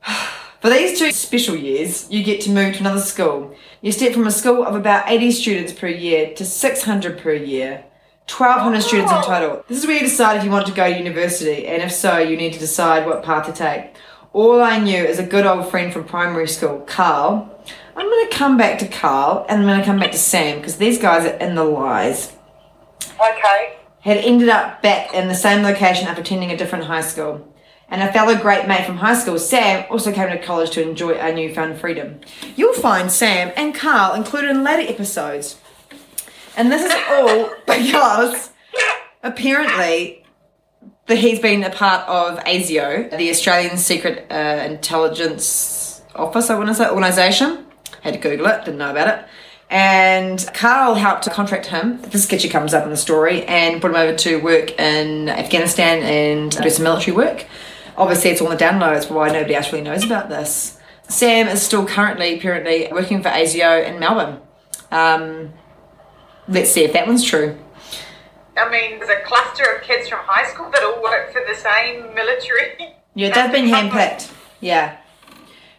For 0.60 0.68
these 0.68 0.98
two 0.98 1.10
special 1.10 1.56
years, 1.56 2.10
you 2.10 2.22
get 2.22 2.42
to 2.42 2.50
move 2.50 2.74
to 2.74 2.80
another 2.80 3.00
school. 3.00 3.56
You 3.80 3.92
step 3.92 4.12
from 4.12 4.26
a 4.26 4.30
school 4.30 4.64
of 4.64 4.74
about 4.74 5.08
80 5.08 5.30
students 5.30 5.72
per 5.72 5.86
year 5.86 6.34
to 6.34 6.44
600 6.44 7.18
per 7.18 7.34
year. 7.34 7.84
1,200 8.28 8.80
students 8.82 9.12
in 9.12 9.22
total. 9.22 9.64
This 9.68 9.78
is 9.78 9.86
where 9.86 9.96
you 9.96 10.02
decide 10.02 10.38
if 10.38 10.44
you 10.44 10.50
want 10.50 10.66
to 10.66 10.72
go 10.72 10.90
to 10.90 10.98
university, 10.98 11.66
and 11.66 11.82
if 11.82 11.92
so, 11.92 12.18
you 12.18 12.36
need 12.36 12.52
to 12.54 12.58
decide 12.58 13.06
what 13.06 13.22
path 13.22 13.46
to 13.46 13.52
take. 13.52 13.94
All 14.32 14.60
I 14.60 14.78
knew 14.78 15.02
is 15.02 15.18
a 15.18 15.26
good 15.26 15.46
old 15.46 15.70
friend 15.70 15.92
from 15.92 16.04
primary 16.04 16.48
school, 16.48 16.80
Carl. 16.80 17.48
I'm 17.94 18.06
going 18.06 18.28
to 18.28 18.36
come 18.36 18.56
back 18.56 18.78
to 18.80 18.88
Carl, 18.88 19.46
and 19.48 19.60
I'm 19.60 19.66
going 19.66 19.78
to 19.78 19.86
come 19.86 20.00
back 20.00 20.12
to 20.12 20.18
Sam, 20.18 20.58
because 20.58 20.78
these 20.78 20.98
guys 20.98 21.24
are 21.24 21.36
in 21.36 21.54
the 21.54 21.64
lies 21.64 22.36
okay. 23.20 23.75
Had 24.06 24.18
ended 24.18 24.48
up 24.48 24.80
back 24.82 25.12
in 25.12 25.26
the 25.26 25.34
same 25.34 25.64
location 25.64 26.06
after 26.06 26.22
attending 26.22 26.52
a 26.52 26.56
different 26.56 26.84
high 26.84 27.00
school. 27.00 27.52
And 27.88 28.00
a 28.02 28.12
fellow 28.12 28.36
great 28.36 28.68
mate 28.68 28.86
from 28.86 28.98
high 28.98 29.14
school, 29.14 29.36
Sam, 29.36 29.84
also 29.90 30.12
came 30.12 30.28
to 30.28 30.40
college 30.40 30.70
to 30.70 30.82
enjoy 30.82 31.18
our 31.18 31.32
newfound 31.32 31.80
freedom. 31.80 32.20
You'll 32.54 32.74
find 32.74 33.10
Sam 33.10 33.52
and 33.56 33.74
Carl 33.74 34.14
included 34.14 34.50
in 34.50 34.62
later 34.62 34.92
episodes. 34.92 35.60
And 36.56 36.70
this 36.70 36.84
is 36.84 36.92
all 37.10 37.50
because 37.66 38.50
apparently 39.24 40.24
that 41.06 41.18
he's 41.18 41.40
been 41.40 41.64
a 41.64 41.70
part 41.70 42.08
of 42.08 42.38
ASIO, 42.44 43.16
the 43.16 43.30
Australian 43.30 43.76
Secret 43.76 44.26
uh, 44.30 44.64
Intelligence 44.64 46.02
Office, 46.14 46.48
I 46.48 46.56
want 46.56 46.68
to 46.68 46.74
say, 46.74 46.88
organisation. 46.88 47.66
Had 48.02 48.14
to 48.14 48.20
Google 48.20 48.46
it, 48.46 48.64
didn't 48.64 48.78
know 48.78 48.90
about 48.92 49.08
it. 49.08 49.26
And 49.68 50.48
Carl 50.54 50.94
helped 50.94 51.24
to 51.24 51.30
contract 51.30 51.66
him. 51.66 52.00
This 52.02 52.24
sketchy 52.24 52.48
comes 52.48 52.72
up 52.72 52.84
in 52.84 52.90
the 52.90 52.96
story 52.96 53.44
and 53.46 53.80
put 53.80 53.90
him 53.90 53.96
over 53.96 54.16
to 54.18 54.36
work 54.40 54.78
in 54.78 55.28
Afghanistan 55.28 56.02
and 56.02 56.52
do 56.52 56.70
some 56.70 56.84
military 56.84 57.16
work. 57.16 57.46
Obviously, 57.96 58.30
it's 58.30 58.40
all 58.40 58.50
in 58.50 58.56
the 58.56 58.62
downloads, 58.62 59.10
why 59.10 59.28
nobody 59.28 59.54
else 59.54 59.72
really 59.72 59.82
knows 59.84 60.04
about 60.04 60.28
this. 60.28 60.78
Sam 61.08 61.48
is 61.48 61.62
still 61.62 61.86
currently, 61.86 62.38
apparently, 62.38 62.88
working 62.92 63.22
for 63.22 63.28
ASIO 63.28 63.84
in 63.84 63.98
Melbourne. 63.98 64.40
Um, 64.90 65.52
let's 66.46 66.70
see 66.70 66.84
if 66.84 66.92
that 66.92 67.06
one's 67.06 67.24
true. 67.24 67.58
I 68.56 68.70
mean, 68.70 68.98
there's 68.98 69.10
a 69.10 69.22
cluster 69.24 69.64
of 69.64 69.82
kids 69.82 70.08
from 70.08 70.20
high 70.22 70.48
school 70.50 70.70
that 70.70 70.82
all 70.82 71.02
work 71.02 71.32
for 71.32 71.42
the 71.46 71.54
same 71.54 72.14
military. 72.14 72.94
Yeah, 73.14 73.30
they've 73.34 73.52
been 73.52 73.66
handpicked. 73.90 74.32
Yeah. 74.60 74.98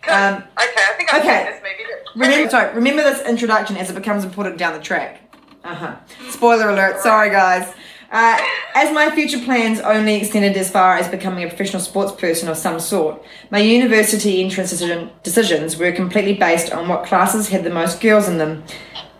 Um, 0.09 0.35
okay, 0.35 0.43
I 0.57 0.93
think 0.97 1.13
I've 1.13 1.21
okay. 1.21 1.43
seen 1.43 1.53
this 1.53 1.61
movie. 1.63 2.27
Remember, 2.27 2.49
sorry, 2.49 2.75
remember 2.75 3.03
this 3.03 3.27
introduction 3.27 3.77
as 3.77 3.89
it 3.89 3.93
becomes 3.93 4.23
important 4.23 4.57
down 4.57 4.73
the 4.73 4.79
track. 4.79 5.21
Uh 5.63 5.75
huh. 5.75 5.95
Spoiler 6.29 6.69
alert. 6.69 6.99
Sorry, 7.01 7.29
guys. 7.29 7.73
Uh, 8.09 8.37
as 8.73 8.93
my 8.93 9.11
future 9.11 9.39
plans 9.39 9.81
only 9.81 10.15
extended 10.15 10.55
as 10.55 10.71
far 10.71 10.95
as 10.95 11.09
becoming 11.09 11.43
a 11.43 11.47
professional 11.47 11.81
sports 11.81 12.13
person 12.13 12.47
of 12.47 12.55
some 12.55 12.79
sort, 12.79 13.21
my 13.51 13.59
university 13.59 14.41
entrance 14.41 14.69
decision, 14.69 15.09
decisions 15.23 15.77
were 15.77 15.91
completely 15.91 16.33
based 16.33 16.71
on 16.71 16.87
what 16.87 17.05
classes 17.05 17.49
had 17.49 17.65
the 17.65 17.69
most 17.69 17.99
girls 17.99 18.29
in 18.29 18.37
them. 18.37 18.63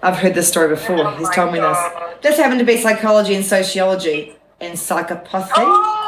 I've 0.01 0.17
heard 0.17 0.36
this 0.36 0.48
story 0.48 0.70
before. 0.70 1.06
Oh 1.06 1.17
He's 1.17 1.29
told 1.32 1.51
me 1.51 1.60
this. 1.60 1.77
God. 1.77 2.22
This 2.22 2.38
happened 2.38 2.60
to 2.60 2.65
be 2.65 2.77
psychology 2.77 3.36
and 3.36 3.44
sociology 3.44 4.38
and 4.62 4.77
psychopathy. 4.77 5.51
Oh 5.58 5.65
no! 5.65 5.84
Stop 5.84 6.03
it! 6.03 6.07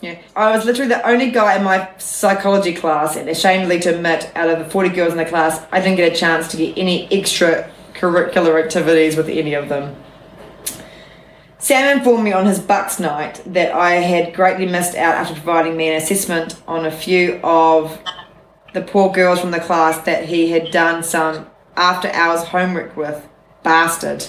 Yeah. 0.00 0.18
I 0.34 0.54
was 0.54 0.64
literally 0.64 0.88
the 0.88 1.06
only 1.08 1.30
guy 1.30 1.56
in 1.56 1.64
my 1.64 1.88
psychology 1.98 2.74
class, 2.74 3.16
and 3.16 3.28
ashamedly 3.28 3.80
to 3.80 3.94
admit, 3.94 4.30
out 4.36 4.50
of 4.50 4.58
the 4.58 4.70
40 4.70 4.90
girls 4.90 5.12
in 5.12 5.18
the 5.18 5.24
class, 5.24 5.64
I 5.72 5.80
didn't 5.80 5.96
get 5.96 6.12
a 6.12 6.16
chance 6.16 6.48
to 6.48 6.56
get 6.56 6.76
any 6.76 7.10
extra 7.10 7.70
curricular 7.94 8.62
activities 8.62 9.16
with 9.16 9.28
any 9.28 9.54
of 9.54 9.68
them. 9.68 9.96
Sam 11.58 11.98
informed 11.98 12.22
me 12.22 12.32
on 12.32 12.46
his 12.46 12.60
Bucks 12.60 13.00
night 13.00 13.42
that 13.46 13.72
I 13.72 13.92
had 13.94 14.34
greatly 14.34 14.66
missed 14.66 14.94
out 14.94 15.14
after 15.14 15.34
providing 15.34 15.76
me 15.76 15.88
an 15.88 15.96
assessment 16.00 16.62
on 16.68 16.84
a 16.84 16.90
few 16.92 17.40
of 17.42 17.98
the 18.74 18.82
poor 18.82 19.10
girls 19.10 19.40
from 19.40 19.50
the 19.50 19.58
class 19.58 19.98
that 20.04 20.26
he 20.26 20.50
had 20.50 20.70
done 20.70 21.02
some 21.02 21.46
after 21.76 22.08
hours 22.12 22.44
homework 22.44 22.96
with. 22.96 23.26
Bastard. 23.62 24.26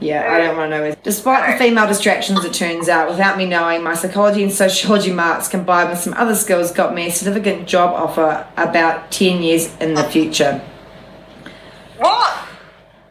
Yeah, 0.00 0.32
I 0.32 0.38
don't 0.38 0.56
want 0.56 0.70
to 0.72 0.78
know. 0.78 0.84
it. 0.84 1.02
Despite 1.02 1.52
the 1.52 1.62
female 1.62 1.86
distractions, 1.86 2.44
it 2.44 2.54
turns 2.54 2.88
out, 2.88 3.10
without 3.10 3.36
me 3.36 3.44
knowing, 3.44 3.82
my 3.82 3.94
psychology 3.94 4.42
and 4.42 4.50
sociology 4.52 5.12
marks 5.12 5.46
combined 5.48 5.90
with 5.90 5.98
some 5.98 6.14
other 6.14 6.34
skills 6.34 6.72
got 6.72 6.94
me 6.94 7.08
a 7.08 7.10
significant 7.10 7.68
job 7.68 7.94
offer 7.94 8.46
about 8.56 9.10
10 9.10 9.42
years 9.42 9.74
in 9.76 9.94
the 9.94 10.04
future. 10.04 10.60
What? 11.98 12.48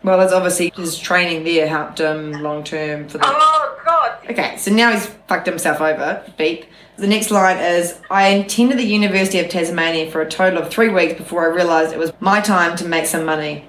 Well, 0.04 0.18
there's 0.18 0.32
obviously 0.32 0.72
his 0.76 0.98
training 0.98 1.44
there 1.44 1.68
helped 1.68 2.00
him 2.00 2.32
long 2.42 2.64
term 2.64 3.08
for 3.08 3.18
the. 3.18 3.26
Oh 3.28 3.80
god! 3.86 4.18
Okay, 4.30 4.56
so 4.58 4.72
now 4.72 4.92
he's 4.92 5.06
fucked 5.28 5.46
himself 5.46 5.82
over. 5.82 6.24
Beep. 6.38 6.66
The 6.96 7.08
next 7.08 7.32
line 7.32 7.58
is 7.58 8.00
I 8.10 8.28
attended 8.30 8.80
the 8.80 8.84
University 8.86 9.40
of 9.40 9.50
Tasmania 9.50 10.10
for 10.10 10.22
a 10.22 10.30
total 10.30 10.64
of 10.64 10.70
three 10.70 10.90
weeks 10.90 11.14
before 11.14 11.44
I 11.44 11.54
realised 11.54 11.94
it 11.94 12.00
was 12.00 12.14
my 12.22 12.40
time 12.40 12.78
to 12.78 12.86
make 12.86 13.06
some 13.06 13.26
money. 13.26 13.66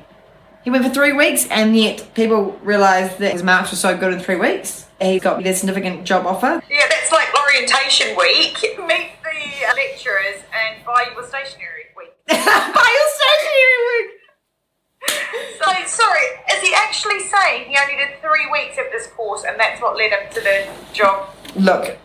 He 0.63 0.71
went 0.71 0.85
for 0.85 0.91
three 0.91 1.13
weeks, 1.13 1.47
and 1.49 1.75
yet 1.75 2.13
people 2.15 2.59
realised 2.63 3.19
that 3.19 3.33
his 3.33 3.43
marks 3.43 3.71
were 3.71 3.77
so 3.77 3.97
good 3.97 4.13
in 4.13 4.21
three 4.21 4.37
weeks. 4.37 4.87
He 5.01 5.19
got 5.19 5.45
a 5.45 5.55
significant 5.55 6.05
job 6.05 6.27
offer. 6.27 6.63
Yeah, 6.69 6.87
that's 6.91 7.11
like 7.11 7.29
orientation 7.43 8.15
week. 8.17 8.61
Meet 8.87 9.11
the 9.23 9.75
lecturers 9.75 10.43
and 10.53 10.85
buy 10.85 11.07
your 11.15 11.27
stationery 11.27 11.87
week. 11.97 12.11
Buy 12.29 12.37
your 12.37 13.09
stationery 13.17 13.79
week! 13.89 14.11
So, 15.59 15.67
sorry, 15.87 16.27
is 16.53 16.61
he 16.63 16.75
actually 16.75 17.21
saying 17.21 17.71
he 17.71 17.79
only 17.81 17.97
did 17.97 18.21
three 18.21 18.47
weeks 18.53 18.77
of 18.79 18.85
this 18.93 19.07
course 19.09 19.45
and 19.45 19.59
that's 19.59 19.81
what 19.81 19.97
led 19.97 20.11
him 20.11 20.31
to 20.33 20.41
the 20.41 20.69
job? 20.93 21.31
Look, 21.57 21.99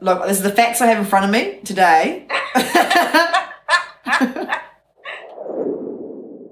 look, 0.00 0.26
this 0.26 0.38
is 0.38 0.42
the 0.42 0.50
facts 0.50 0.80
I 0.80 0.86
have 0.86 0.98
in 0.98 1.04
front 1.04 1.24
of 1.24 1.30
me 1.30 1.60
today. 1.64 2.26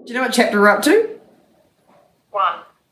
Do 0.07 0.15
you 0.15 0.15
know 0.15 0.23
what 0.23 0.33
chapter 0.33 0.61
we're 0.61 0.69
up 0.69 0.83
to? 0.83 1.10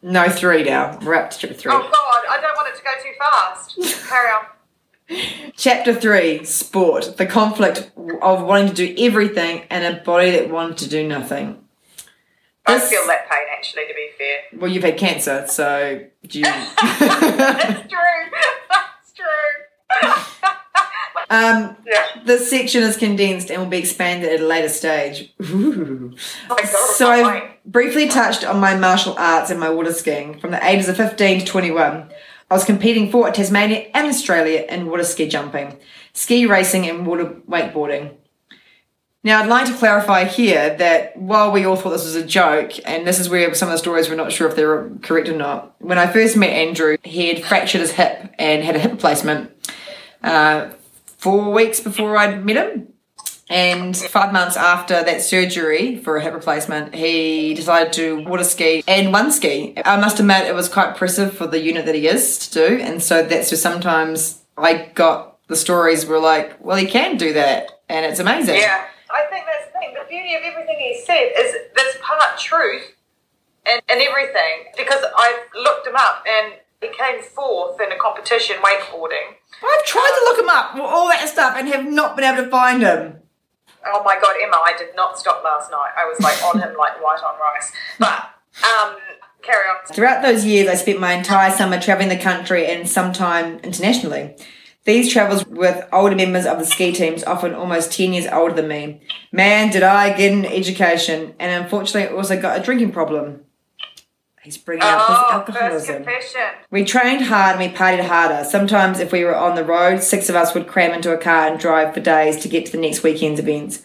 No, 0.03 0.29
three 0.29 0.63
now. 0.63 0.99
We're 1.03 1.15
up 1.15 1.31
to 1.31 1.39
chapter 1.39 1.55
three. 1.55 1.73
Oh 1.73 1.81
god, 1.81 2.23
I 2.31 2.41
don't 2.41 2.55
want 2.55 2.69
it 2.69 2.79
to 2.79 2.85
go 2.85 2.91
too 3.03 3.15
fast. 3.19 4.09
Carry 4.09 4.31
on. 4.31 5.53
Chapter 5.57 5.95
three 5.95 6.45
sport. 6.45 7.17
The 7.17 7.27
conflict 7.27 7.91
of 8.23 8.43
wanting 8.43 8.75
to 8.75 8.75
do 8.75 8.95
everything 8.99 9.65
and 9.71 9.97
a 9.97 10.01
body 10.01 10.31
that 10.33 10.51
wanted 10.51 10.79
to 10.79 10.89
do 10.89 11.07
nothing. 11.07 11.65
I 12.67 12.79
feel 12.79 13.07
that 13.07 13.29
pain 13.31 13.47
actually, 13.51 13.87
to 13.89 13.95
be 13.95 14.11
fair. 14.19 14.61
Well, 14.61 14.71
you've 14.71 14.85
had 14.85 14.99
cancer, 14.99 15.47
so 15.49 16.05
do 16.27 16.39
you. 16.39 16.45
That's 16.81 17.89
true. 17.89 18.39
That's 18.71 19.13
true. 19.15 20.38
Um, 21.31 21.77
yeah. 21.87 22.07
this 22.25 22.49
section 22.49 22.83
is 22.83 22.97
condensed 22.97 23.51
and 23.51 23.61
will 23.61 23.69
be 23.69 23.79
expanded 23.79 24.33
at 24.33 24.41
a 24.41 24.47
later 24.47 24.69
stage. 24.69 25.33
Ooh. 25.43 26.15
Oh 26.49 26.57
god, 26.57 26.67
So 26.67 27.11
I 27.11 27.37
I 27.37 27.57
briefly 27.67 28.09
touched 28.09 28.45
on 28.45 28.61
my 28.61 28.75
martial 28.75 29.15
arts 29.19 29.51
and 29.51 29.61
my 29.61 29.69
water 29.69 29.93
skiing. 29.93 30.39
From 30.41 30.53
the 30.53 30.67
ages 30.67 30.89
of 30.89 30.97
15 30.97 31.41
to 31.41 31.45
21, 31.45 32.11
I 32.51 32.55
was 32.55 32.65
competing 32.65 33.11
for 33.11 33.31
Tasmania 33.31 33.91
and 33.95 34.07
Australia 34.07 34.65
in 34.69 34.87
water 34.87 35.05
ski 35.05 35.29
jumping, 35.29 35.77
ski 36.15 36.47
racing 36.47 36.89
and 36.89 37.07
water 37.07 37.27
wakeboarding. 37.49 38.15
Now, 39.25 39.43
I'd 39.43 39.49
like 39.49 39.67
to 39.67 39.75
clarify 39.75 40.25
here 40.25 40.75
that 40.77 41.17
while 41.17 41.51
we 41.51 41.67
all 41.67 41.77
thought 41.77 41.91
this 41.91 42.05
was 42.05 42.15
a 42.15 42.25
joke, 42.25 42.73
and 42.87 43.07
this 43.07 43.19
is 43.19 43.29
where 43.29 43.53
some 43.53 43.69
of 43.69 43.73
the 43.73 43.79
stories 43.79 44.09
we're 44.09 44.15
not 44.15 44.33
sure 44.33 44.49
if 44.49 44.55
they 44.57 44.65
were 44.65 44.93
correct 45.03 45.29
or 45.29 45.37
not, 45.37 45.75
when 45.81 45.99
I 45.99 46.07
first 46.07 46.37
met 46.37 46.51
Andrew, 46.51 46.97
he 47.03 47.29
had 47.29 47.45
fractured 47.45 47.81
his 47.81 47.93
hip 47.93 48.33
and 48.39 48.63
had 48.63 48.77
a 48.77 48.79
hip 48.79 48.93
replacement 48.93 49.51
uh, 50.23 50.71
four 51.19 51.53
weeks 51.53 51.81
before 51.81 52.17
I'd 52.17 52.45
met 52.45 52.57
him. 52.57 52.93
And 53.51 53.97
five 53.97 54.33
months 54.33 54.59
after 54.59 55.03
that 55.03 55.23
surgery 55.23 55.97
for 55.97 56.17
a 56.19 56.23
hip 56.23 56.35
replacement, 56.35 56.95
he 56.95 57.55
decided 57.55 57.95
to 57.95 58.25
water 58.25 58.45
ski 58.45 58.85
and 58.87 59.11
one 59.11 59.33
ski. 59.33 59.73
I 59.85 59.97
must 59.97 60.21
admit, 60.21 60.47
it 60.47 60.55
was 60.55 60.69
quite 60.69 60.91
impressive 60.91 61.35
for 61.35 61.47
the 61.47 61.59
unit 61.59 61.87
that 61.87 61.95
he 61.95 62.07
is 62.07 62.39
to 62.41 62.69
do. 62.69 62.79
And 62.79 63.03
so 63.03 63.23
that's 63.23 63.51
where 63.51 63.59
sometimes 63.59 64.43
I 64.59 64.91
got 64.95 65.39
the 65.49 65.57
stories 65.57 66.05
were 66.05 66.19
like, 66.19 66.63
well, 66.63 66.77
he 66.77 66.87
can 66.87 67.17
do 67.17 67.33
that. 67.33 67.71
And 67.89 68.05
it's 68.05 68.21
amazing. 68.21 68.57
Yeah. 68.57 68.85
I 69.11 69.25
think 69.31 69.47
that's 69.47 69.73
the 69.73 69.79
thing. 69.79 69.95
The 69.95 70.07
beauty 70.09 70.35
of 70.35 70.43
everything 70.43 70.77
he 70.79 71.01
said 71.05 71.33
is 71.39 71.57
that's 71.75 71.97
part 72.03 72.39
truth 72.39 72.93
and, 73.67 73.81
and 73.89 74.01
everything 74.01 74.73
because 74.77 75.03
I've 75.19 75.41
looked 75.55 75.87
him 75.87 75.97
up 75.97 76.25
and 76.29 76.55
he 76.81 76.89
came 76.89 77.23
fourth 77.23 77.81
in 77.81 77.91
a 77.91 77.99
competition 77.99 78.57
wakeboarding. 78.57 79.35
I've 79.63 79.85
tried 79.85 80.13
to 80.19 80.25
look 80.25 80.39
him 80.39 80.49
up, 80.49 80.75
all 80.77 81.09
that 81.09 81.29
stuff, 81.29 81.55
and 81.57 81.69
have 81.69 81.87
not 81.87 82.17
been 82.17 82.25
able 82.25 82.45
to 82.45 82.51
find 82.51 82.83
him. 82.83 83.17
Oh 83.87 84.03
my 84.05 84.19
god, 84.21 84.37
Emma, 84.43 84.57
I 84.65 84.75
did 84.77 84.95
not 84.95 85.19
stop 85.19 85.43
last 85.45 85.71
night. 85.71 85.93
I 85.97 86.05
was 86.05 86.21
like 86.21 86.43
on 86.45 86.61
him 86.61 86.77
like 86.77 87.03
white 87.03 87.23
on 87.23 87.39
rice. 87.41 87.73
But 87.99 88.31
um 88.65 88.97
carry 89.43 89.65
on. 89.65 89.87
Throughout 89.93 90.23
those 90.23 90.45
years, 90.45 90.69
I 90.69 90.75
spent 90.75 91.01
my 91.01 91.15
entire 91.15 91.51
summer 91.51 91.81
traveling 91.81 92.09
the 92.09 92.19
country 92.19 92.67
and 92.67 92.89
sometime 92.89 93.59
internationally. 93.61 94.37
These 94.85 95.13
travels 95.13 95.45
with 95.47 95.87
older 95.93 96.17
members 96.17 96.47
of 96.47 96.59
the 96.59 96.65
ski 96.65 96.93
teams, 96.93 97.23
often 97.25 97.55
almost 97.55 97.93
10 97.93 98.15
years 98.15 98.27
older 98.27 98.55
than 98.55 98.69
me. 98.69 99.03
Man, 99.33 99.71
did 99.71 99.83
I 99.83 100.17
get 100.17 100.33
an 100.33 100.47
education, 100.47 101.35
and 101.39 101.63
unfortunately 101.63 102.17
also 102.17 102.41
got 102.41 102.59
a 102.59 102.63
drinking 102.63 102.93
problem. 102.93 103.45
He's 104.43 104.57
bringing 104.57 104.83
up 104.85 105.09
his 105.09 105.17
Oh, 105.19 105.23
first 105.23 105.89
alcoholism. 105.89 106.05
We 106.71 106.85
trained 106.85 107.25
hard 107.25 107.57
and 107.61 107.71
we 107.71 107.77
partied 107.77 108.05
harder. 108.07 108.45
Sometimes, 108.45 109.01
if 109.01 109.13
we 109.13 109.25
were 109.25 109.37
on 109.37 109.57
the 109.57 109.65
road, 109.65 110.03
six 110.03 110.29
of 110.29 110.37
us 110.37 110.55
would 110.55 110.67
cram 110.67 110.93
into 110.93 111.13
a 111.13 111.19
car 111.19 111.49
and 111.49 111.59
drive 111.59 111.93
for 111.95 112.01
days 112.01 112.37
to 112.39 112.49
get 112.49 112.67
to 112.67 112.73
the 112.73 112.79
next 112.79 113.03
weekend's 113.03 113.41
events. 113.41 113.83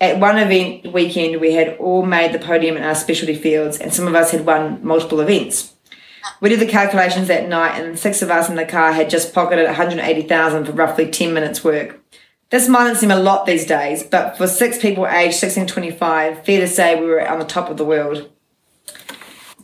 At 0.00 0.20
one 0.20 0.38
event 0.38 0.92
weekend, 0.92 1.40
we 1.40 1.54
had 1.54 1.76
all 1.78 2.04
made 2.04 2.32
the 2.32 2.38
podium 2.38 2.76
in 2.76 2.82
our 2.82 2.94
specialty 2.94 3.34
fields, 3.34 3.78
and 3.78 3.92
some 3.92 4.06
of 4.06 4.14
us 4.14 4.30
had 4.30 4.44
won 4.46 4.80
multiple 4.84 5.20
events. 5.20 5.72
We 6.40 6.50
did 6.50 6.60
the 6.60 6.66
calculations 6.66 7.28
that 7.28 7.48
night, 7.48 7.80
and 7.80 7.98
six 7.98 8.20
of 8.20 8.30
us 8.30 8.48
in 8.48 8.56
the 8.56 8.66
car 8.66 8.92
had 8.92 9.08
just 9.08 9.32
pocketed 9.32 9.66
180,000 9.66 10.66
for 10.66 10.72
roughly 10.72 11.10
10 11.10 11.32
minutes' 11.32 11.64
work. 11.64 12.00
This 12.50 12.68
mightn't 12.68 12.98
seem 12.98 13.10
a 13.10 13.16
lot 13.18 13.46
these 13.46 13.66
days, 13.66 14.02
but 14.04 14.36
for 14.36 14.46
six 14.46 14.78
people 14.78 15.06
aged 15.06 15.34
16 15.36 15.66
to 15.66 15.72
25, 15.72 16.44
fair 16.44 16.60
to 16.60 16.68
say 16.68 16.98
we 17.00 17.06
were 17.06 17.26
on 17.26 17.38
the 17.38 17.44
top 17.44 17.70
of 17.70 17.76
the 17.76 17.84
world. 17.84 18.30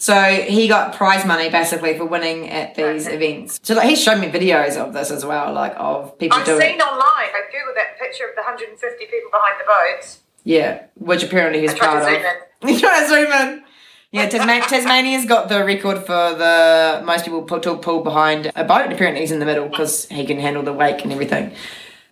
So 0.02 0.20
he 0.20 0.66
got 0.66 0.96
prize 0.96 1.24
money 1.24 1.48
basically 1.48 1.96
for 1.96 2.04
winning 2.04 2.50
at 2.50 2.74
these 2.74 3.06
events. 3.06 3.60
So 3.62 3.74
like 3.74 3.88
he's 3.88 4.02
shown 4.02 4.20
me 4.20 4.26
videos 4.26 4.76
of 4.76 4.92
this 4.92 5.12
as 5.12 5.24
well, 5.24 5.52
like 5.52 5.74
of 5.76 6.18
people 6.18 6.38
I've 6.38 6.44
doing 6.44 6.60
seen 6.60 6.80
it. 6.80 6.82
online. 6.82 6.98
I 6.98 7.42
googled 7.54 7.76
that 7.76 8.00
picture 8.00 8.24
of 8.24 8.34
the 8.34 8.40
150 8.40 9.06
people 9.06 9.30
behind 9.30 9.60
the 9.60 9.64
boats. 9.64 10.18
Yeah, 10.42 10.86
which 10.96 11.22
apparently 11.22 11.60
he's 11.60 11.74
proud 11.74 12.00
to 12.00 12.16
of. 12.16 12.22
He's 12.68 12.80
trying 12.80 13.00
to 13.00 13.08
zoom 13.08 13.32
in. 13.32 13.64
Yeah, 14.10 14.28
Tasma- 14.28 14.66
Tasmania's 14.66 15.24
got 15.24 15.48
the 15.48 15.64
record 15.64 15.98
for 15.98 16.34
the 16.34 17.00
most 17.04 17.24
people 17.24 17.44
to 17.60 17.76
pull 17.76 18.02
behind 18.02 18.50
a 18.56 18.64
boat. 18.64 18.92
Apparently 18.92 19.20
he's 19.20 19.30
in 19.30 19.38
the 19.38 19.46
middle 19.46 19.68
because 19.68 20.06
he 20.06 20.26
can 20.26 20.40
handle 20.40 20.64
the 20.64 20.72
wake 20.72 21.04
and 21.04 21.12
everything. 21.12 21.52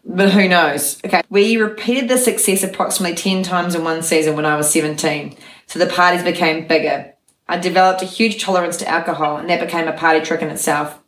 But 0.04 0.30
who 0.30 0.48
knows? 0.48 1.00
Okay, 1.04 1.22
we 1.28 1.56
repeated 1.56 2.08
the 2.08 2.18
success 2.18 2.62
approximately 2.62 3.16
10 3.16 3.42
times 3.42 3.74
in 3.74 3.82
one 3.82 4.04
season 4.04 4.36
when 4.36 4.46
I 4.46 4.56
was 4.56 4.70
17. 4.70 5.36
So 5.66 5.80
the 5.80 5.86
parties 5.86 6.22
became 6.22 6.68
bigger. 6.68 7.14
I 7.50 7.58
developed 7.58 8.00
a 8.00 8.04
huge 8.06 8.40
tolerance 8.40 8.76
to 8.76 8.88
alcohol 8.88 9.36
and 9.36 9.50
that 9.50 9.58
became 9.58 9.88
a 9.88 9.92
party 9.92 10.24
trick 10.24 10.40
in 10.40 10.50
itself. 10.50 11.02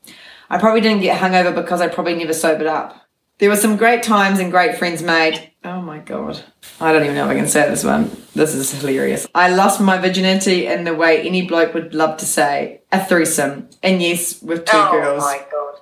I 0.51 0.59
probably 0.59 0.81
didn't 0.81 1.03
get 1.03 1.21
hungover 1.21 1.55
because 1.55 1.81
I 1.81 1.87
probably 1.87 2.17
never 2.17 2.33
sobered 2.33 2.67
up. 2.67 3.09
There 3.39 3.49
were 3.49 3.55
some 3.55 3.77
great 3.77 4.03
times 4.03 4.41
and 4.41 4.51
great 4.51 4.77
friends 4.77 5.05
made. 5.05 5.53
Oh 5.65 5.81
my 5.81 6.01
god. 6.01 6.43
I 6.81 6.93
don't 6.93 7.05
even 7.05 7.15
know 7.15 7.27
if 7.27 7.31
I 7.31 7.37
can 7.37 7.47
say 7.47 7.71
this 7.71 7.85
one. 7.85 8.11
This 8.35 8.57
is 8.57 8.73
hilarious. 8.73 9.29
I 9.37 9.55
lost 9.55 9.81
my 9.81 9.99
virginity 9.99 10.67
in 10.67 10.83
the 10.83 10.95
way 10.95 11.23
any 11.23 11.47
bloke 11.47 11.75
would 11.75 11.95
love 11.95 12.19
to 12.19 12.27
say 12.27 12.83
a 12.91 13.05
threesome. 13.05 13.71
And 13.81 14.03
yes, 14.03 14.43
with 14.43 14.65
two 14.65 14.77
oh 14.77 14.91
girls. 14.91 15.23
Oh 15.23 15.27
my 15.27 15.47
god. 15.49 15.81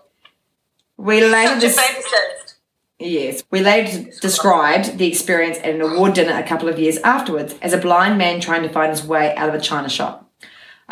We 0.99 1.25
later 1.25 1.71
Such 1.71 1.95
dis- 1.95 2.57
Yes, 2.99 3.43
we 3.51 3.61
later 3.61 4.11
described 4.21 4.99
the 4.99 5.07
experience 5.07 5.57
at 5.57 5.75
an 5.75 5.81
award 5.81 6.13
dinner 6.13 6.39
a 6.39 6.47
couple 6.47 6.69
of 6.69 6.79
years 6.79 6.99
afterwards 6.99 7.55
as 7.63 7.73
a 7.73 7.79
blind 7.79 8.19
man 8.19 8.43
trying 8.43 8.63
to 8.63 8.69
find 8.69 8.91
his 8.91 9.03
way 9.03 9.35
out 9.37 9.49
of 9.49 9.55
a 9.55 9.61
china 9.61 9.89
shop. 9.89 10.30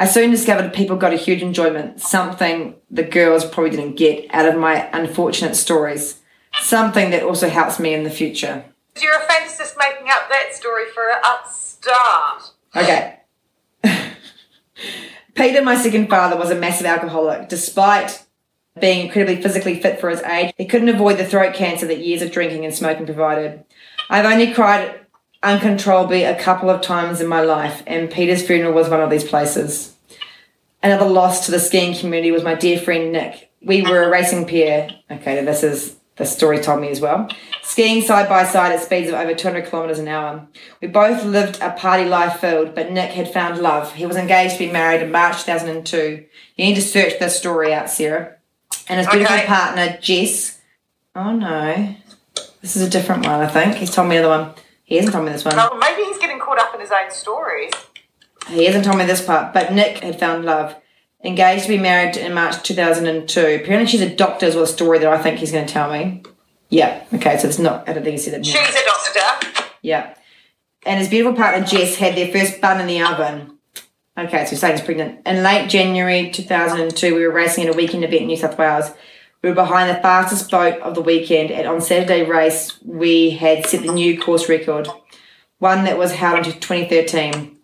I 0.01 0.07
soon 0.07 0.31
discovered 0.31 0.73
people 0.73 0.97
got 0.97 1.13
a 1.13 1.17
huge 1.17 1.43
enjoyment, 1.43 2.01
something 2.01 2.77
the 2.89 3.03
girls 3.03 3.45
probably 3.45 3.71
didn't 3.71 3.97
get 3.97 4.33
out 4.33 4.47
of 4.47 4.57
my 4.57 4.89
unfortunate 4.93 5.57
stories, 5.57 6.21
something 6.61 7.11
that 7.11 7.25
also 7.25 7.49
helps 7.49 7.81
me 7.81 7.95
in 7.95 8.05
the 8.05 8.11
future. 8.11 8.65
You're 9.03 9.17
a 9.17 9.27
fantasist 9.27 9.77
making 9.77 10.07
up 10.09 10.29
that 10.29 10.55
story 10.55 10.85
for 10.95 11.03
a 11.03 11.51
start. 11.51 12.53
Okay. 12.77 13.19
Peter, 15.35 15.63
my 15.63 15.77
second 15.77 16.09
father, 16.09 16.37
was 16.37 16.51
a 16.51 16.55
massive 16.55 16.87
alcoholic. 16.87 17.49
Despite 17.49 18.25
being 18.81 19.07
incredibly 19.07 19.43
physically 19.43 19.81
fit 19.81 19.99
for 19.99 20.11
his 20.11 20.23
age, 20.23 20.55
he 20.57 20.65
couldn't 20.65 20.91
avoid 20.91 21.19
the 21.19 21.25
throat 21.25 21.55
cancer 21.55 21.87
that 21.89 22.07
years 22.07 22.23
of 22.23 22.31
drinking 22.31 22.65
and 22.65 22.73
smoking 22.73 23.05
provided. 23.05 23.65
I've 24.09 24.27
only 24.27 24.53
cried 24.55 25.01
uncontrollably 25.43 26.25
a 26.25 26.39
couple 26.39 26.71
of 26.71 26.83
times 26.83 27.21
in 27.21 27.27
my 27.27 27.41
life, 27.41 27.83
and 27.87 28.11
Peter's 28.11 28.47
funeral 28.47 28.73
was 28.73 28.89
one 28.89 29.01
of 29.01 29.11
these 29.11 29.25
places. 29.25 29.95
Another 30.83 31.07
loss 31.07 31.47
to 31.47 31.51
the 31.51 31.59
skiing 31.59 31.95
community 31.95 32.31
was 32.31 32.45
my 32.45 32.55
dear 32.55 32.79
friend 32.79 33.13
Nick. 33.13 33.51
We 33.61 33.83
were 33.83 34.01
a 34.01 34.03
uh-huh. 34.03 34.11
racing 34.11 34.47
pair. 34.47 34.91
Okay, 35.11 35.45
this 35.45 35.63
is 35.65 35.97
the 36.17 36.25
story 36.25 36.61
told 36.61 36.81
me 36.81 36.91
as 36.91 37.01
well. 37.01 37.29
Skiing 37.63 38.03
side 38.03 38.29
by 38.29 38.45
side 38.45 38.73
at 38.73 38.81
speeds 38.83 39.09
of 39.09 39.15
over 39.15 39.35
200 39.35 39.69
kilometres 39.69 39.99
an 39.99 40.09
hour. 40.09 40.47
We 40.81 40.89
both 40.89 41.25
lived 41.25 41.61
a 41.61 41.73
party 41.73 42.05
life 42.05 42.41
filled, 42.41 42.75
but 42.75 42.91
Nick 42.93 43.11
had 43.11 43.33
found 43.33 43.61
love. 43.61 43.95
He 43.95 44.07
was 44.07 44.17
engaged 44.17 44.55
to 44.55 44.67
be 44.67 44.73
married 44.73 45.03
in 45.03 45.13
March 45.13 45.45
2002. 45.45 46.25
You 46.57 46.65
need 46.65 46.75
to 46.75 46.83
search 46.83 47.19
this 47.19 47.37
story 47.37 47.73
out, 47.73 47.89
Sarah. 47.91 48.37
And 48.89 48.99
his 48.99 49.09
beautiful 49.09 49.37
Okay. 49.37 49.47
partner, 49.47 49.99
Jess. 50.01 50.59
Oh 51.15 51.33
no. 51.33 51.95
This 52.63 52.75
is 52.75 52.83
a 52.83 52.91
different 52.91 53.25
one, 53.25 53.41
I 53.41 53.47
think. 53.47 53.77
He's 53.77 53.95
told 53.95 54.09
me 54.09 54.17
another 54.17 54.45
one. 54.45 54.55
He 54.85 54.97
hasn't 54.97 55.13
told 55.13 55.27
me 55.27 55.33
this 55.33 55.45
one. 55.45 55.55
Well, 55.55 55.77
maybe 55.77 56.03
he's 56.05 56.19
getting 56.19 56.41
caught 56.41 56.59
up 56.59 56.75
in 56.75 56.81
his 56.81 56.91
own 56.91 57.11
stories. 57.11 57.71
He 58.49 58.65
hasn't 58.65 58.85
told 58.85 58.99
me 58.99 59.05
this 59.05 59.25
part, 59.25 59.53
but 59.55 59.73
Nick 59.73 59.99
had 59.99 60.19
found 60.19 60.45
love. 60.45 60.77
Engaged 61.25 61.65
to 61.65 61.69
be 61.69 61.79
married 61.79 62.17
in 62.17 62.33
March 62.33 62.63
2002. 62.63 63.41
Apparently, 63.41 63.87
she's 63.87 64.01
a 64.01 64.15
doctor, 64.15 64.47
is 64.47 64.55
what 64.55 64.65
a 64.65 64.67
story 64.69 64.99
that 65.01 65.13
I 65.13 65.21
think 65.21 65.39
he's 65.39 65.53
going 65.53 65.67
to 65.67 65.73
tell 65.73 65.91
me. 65.91 66.23
Yeah, 66.71 67.05
okay, 67.15 67.37
so 67.39 67.49
it's 67.49 67.59
not, 67.59 67.89
I 67.89 67.93
don't 67.93 68.05
think 68.05 68.13
he 68.13 68.19
said 68.19 68.35
it. 68.35 68.47
She's 68.47 68.55
a 68.55 68.85
doctor. 68.85 69.67
Yeah. 69.83 70.15
And 70.87 71.01
his 71.01 71.09
beautiful 71.09 71.37
partner, 71.37 71.67
Jess, 71.67 71.97
had 71.97 72.17
their 72.17 72.31
first 72.31 72.61
bun 72.61 72.81
in 72.81 72.87
the 72.87 73.03
oven. 73.03 73.59
Okay, 74.17 74.45
so 74.45 74.51
he's 74.51 74.61
saying 74.61 74.77
he's 74.77 74.85
pregnant. 74.85 75.27
In 75.27 75.43
late 75.43 75.69
January 75.69 76.31
2002, 76.31 77.15
we 77.15 77.27
were 77.27 77.33
racing 77.33 77.65
at 77.65 77.75
a 77.75 77.77
weekend 77.77 78.05
event 78.05 78.23
in 78.23 78.27
New 78.29 78.37
South 78.37 78.59
Wales. 78.59 78.91
We 79.43 79.49
were 79.49 79.55
behind 79.55 79.91
the 79.91 80.01
fastest 80.01 80.51
boat 80.51 80.81
of 80.81 80.95
the 80.95 81.01
weekend, 81.01 81.51
and 81.51 81.67
on 81.67 81.81
Saturday 81.81 82.29
race, 82.29 82.81
we 82.85 83.31
had 83.31 83.67
set 83.67 83.83
the 83.83 83.93
new 83.93 84.21
course 84.21 84.49
record, 84.49 84.89
one 85.59 85.85
that 85.85 85.99
was 85.99 86.13
held 86.13 86.47
in 86.47 86.53
2013. 86.53 87.58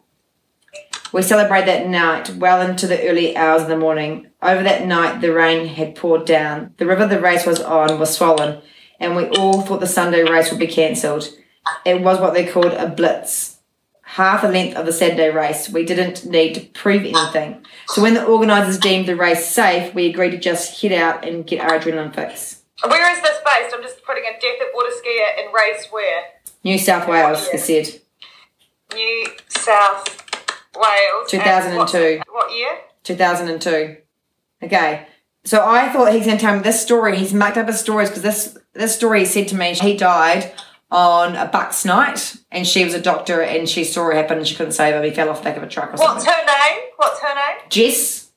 We 1.12 1.22
celebrated 1.22 1.68
that 1.68 1.86
night 1.86 2.30
well 2.36 2.60
into 2.60 2.86
the 2.86 3.08
early 3.08 3.36
hours 3.36 3.62
of 3.62 3.68
the 3.68 3.76
morning. 3.76 4.28
Over 4.42 4.62
that 4.62 4.86
night, 4.86 5.20
the 5.20 5.32
rain 5.32 5.68
had 5.68 5.94
poured 5.94 6.24
down. 6.24 6.74
The 6.78 6.86
river 6.86 7.06
the 7.06 7.20
race 7.20 7.46
was 7.46 7.60
on 7.60 7.98
was 7.98 8.16
swollen, 8.16 8.62
and 8.98 9.14
we 9.14 9.28
all 9.28 9.62
thought 9.62 9.80
the 9.80 9.86
Sunday 9.86 10.22
race 10.22 10.50
would 10.50 10.58
be 10.58 10.66
cancelled. 10.66 11.28
It 11.84 12.02
was 12.02 12.18
what 12.20 12.34
they 12.34 12.50
called 12.50 12.72
a 12.72 12.88
blitz. 12.88 13.58
Half 14.02 14.42
the 14.42 14.48
length 14.48 14.76
of 14.76 14.86
the 14.86 14.92
Saturday 14.92 15.30
race. 15.30 15.68
We 15.68 15.84
didn't 15.84 16.26
need 16.26 16.54
to 16.54 16.60
prove 16.60 17.02
anything. 17.02 17.64
So 17.88 18.02
when 18.02 18.14
the 18.14 18.24
organisers 18.24 18.78
deemed 18.78 19.06
the 19.06 19.16
race 19.16 19.48
safe, 19.48 19.94
we 19.94 20.10
agreed 20.10 20.30
to 20.30 20.38
just 20.38 20.80
head 20.80 20.92
out 20.92 21.26
and 21.26 21.46
get 21.46 21.60
our 21.60 21.78
adrenaline 21.78 22.14
fix. 22.14 22.62
Where 22.86 23.16
is 23.16 23.22
this 23.22 23.38
based? 23.44 23.74
I'm 23.74 23.82
just 23.82 24.04
putting 24.04 24.24
a 24.24 24.32
death 24.40 24.60
at 24.60 24.74
water 24.74 24.90
skier 24.90 25.46
in 25.46 25.52
race 25.52 25.86
where? 25.90 26.24
New 26.62 26.78
South 26.78 27.08
Wales, 27.08 27.48
he 27.48 27.58
said. 27.58 28.00
New 28.94 29.26
South 29.48 30.24
Wales. 30.76 31.28
2002. 31.30 32.18
What, 32.18 32.34
what 32.48 32.56
year? 32.56 32.78
2002. 33.04 33.96
Okay. 34.62 35.06
So 35.44 35.64
I 35.66 35.90
thought 35.90 36.12
he's 36.12 36.24
going 36.24 36.38
to 36.38 36.42
tell 36.42 36.56
me 36.56 36.62
this 36.62 36.80
story. 36.80 37.16
He's 37.18 37.34
mucked 37.34 37.58
up 37.58 37.66
his 37.66 37.78
stories 37.80 38.08
because 38.08 38.22
this 38.22 38.58
this 38.72 38.94
story 38.94 39.20
he 39.20 39.24
said 39.26 39.48
to 39.48 39.54
me 39.56 39.74
he 39.74 39.96
died 39.96 40.52
on 40.90 41.37
a 41.37 41.46
bucks 41.46 41.84
night 41.84 42.37
and 42.50 42.66
she 42.66 42.84
was 42.84 42.94
a 42.94 43.00
doctor 43.00 43.42
and 43.42 43.68
she 43.68 43.84
saw 43.84 44.08
it 44.10 44.16
happen 44.16 44.38
and 44.38 44.46
she 44.48 44.54
couldn't 44.54 44.72
save 44.72 44.94
him. 44.94 45.02
He 45.04 45.10
fell 45.10 45.28
off 45.28 45.38
the 45.38 45.44
back 45.44 45.56
of 45.56 45.62
a 45.62 45.68
truck 45.68 45.88
or 45.90 45.92
What's 45.92 46.24
something. 46.24 46.24
What's 46.24 46.37
her 46.37 46.46
name? 46.46 46.82
What's 46.96 47.20
her 47.20 47.34
name? 47.34 47.56
Jess, 47.68 48.30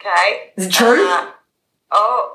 Okay. 0.00 0.52
is 0.56 0.66
it 0.66 0.72
true? 0.72 1.08
Uh, 1.08 1.30
oh, 1.90 2.33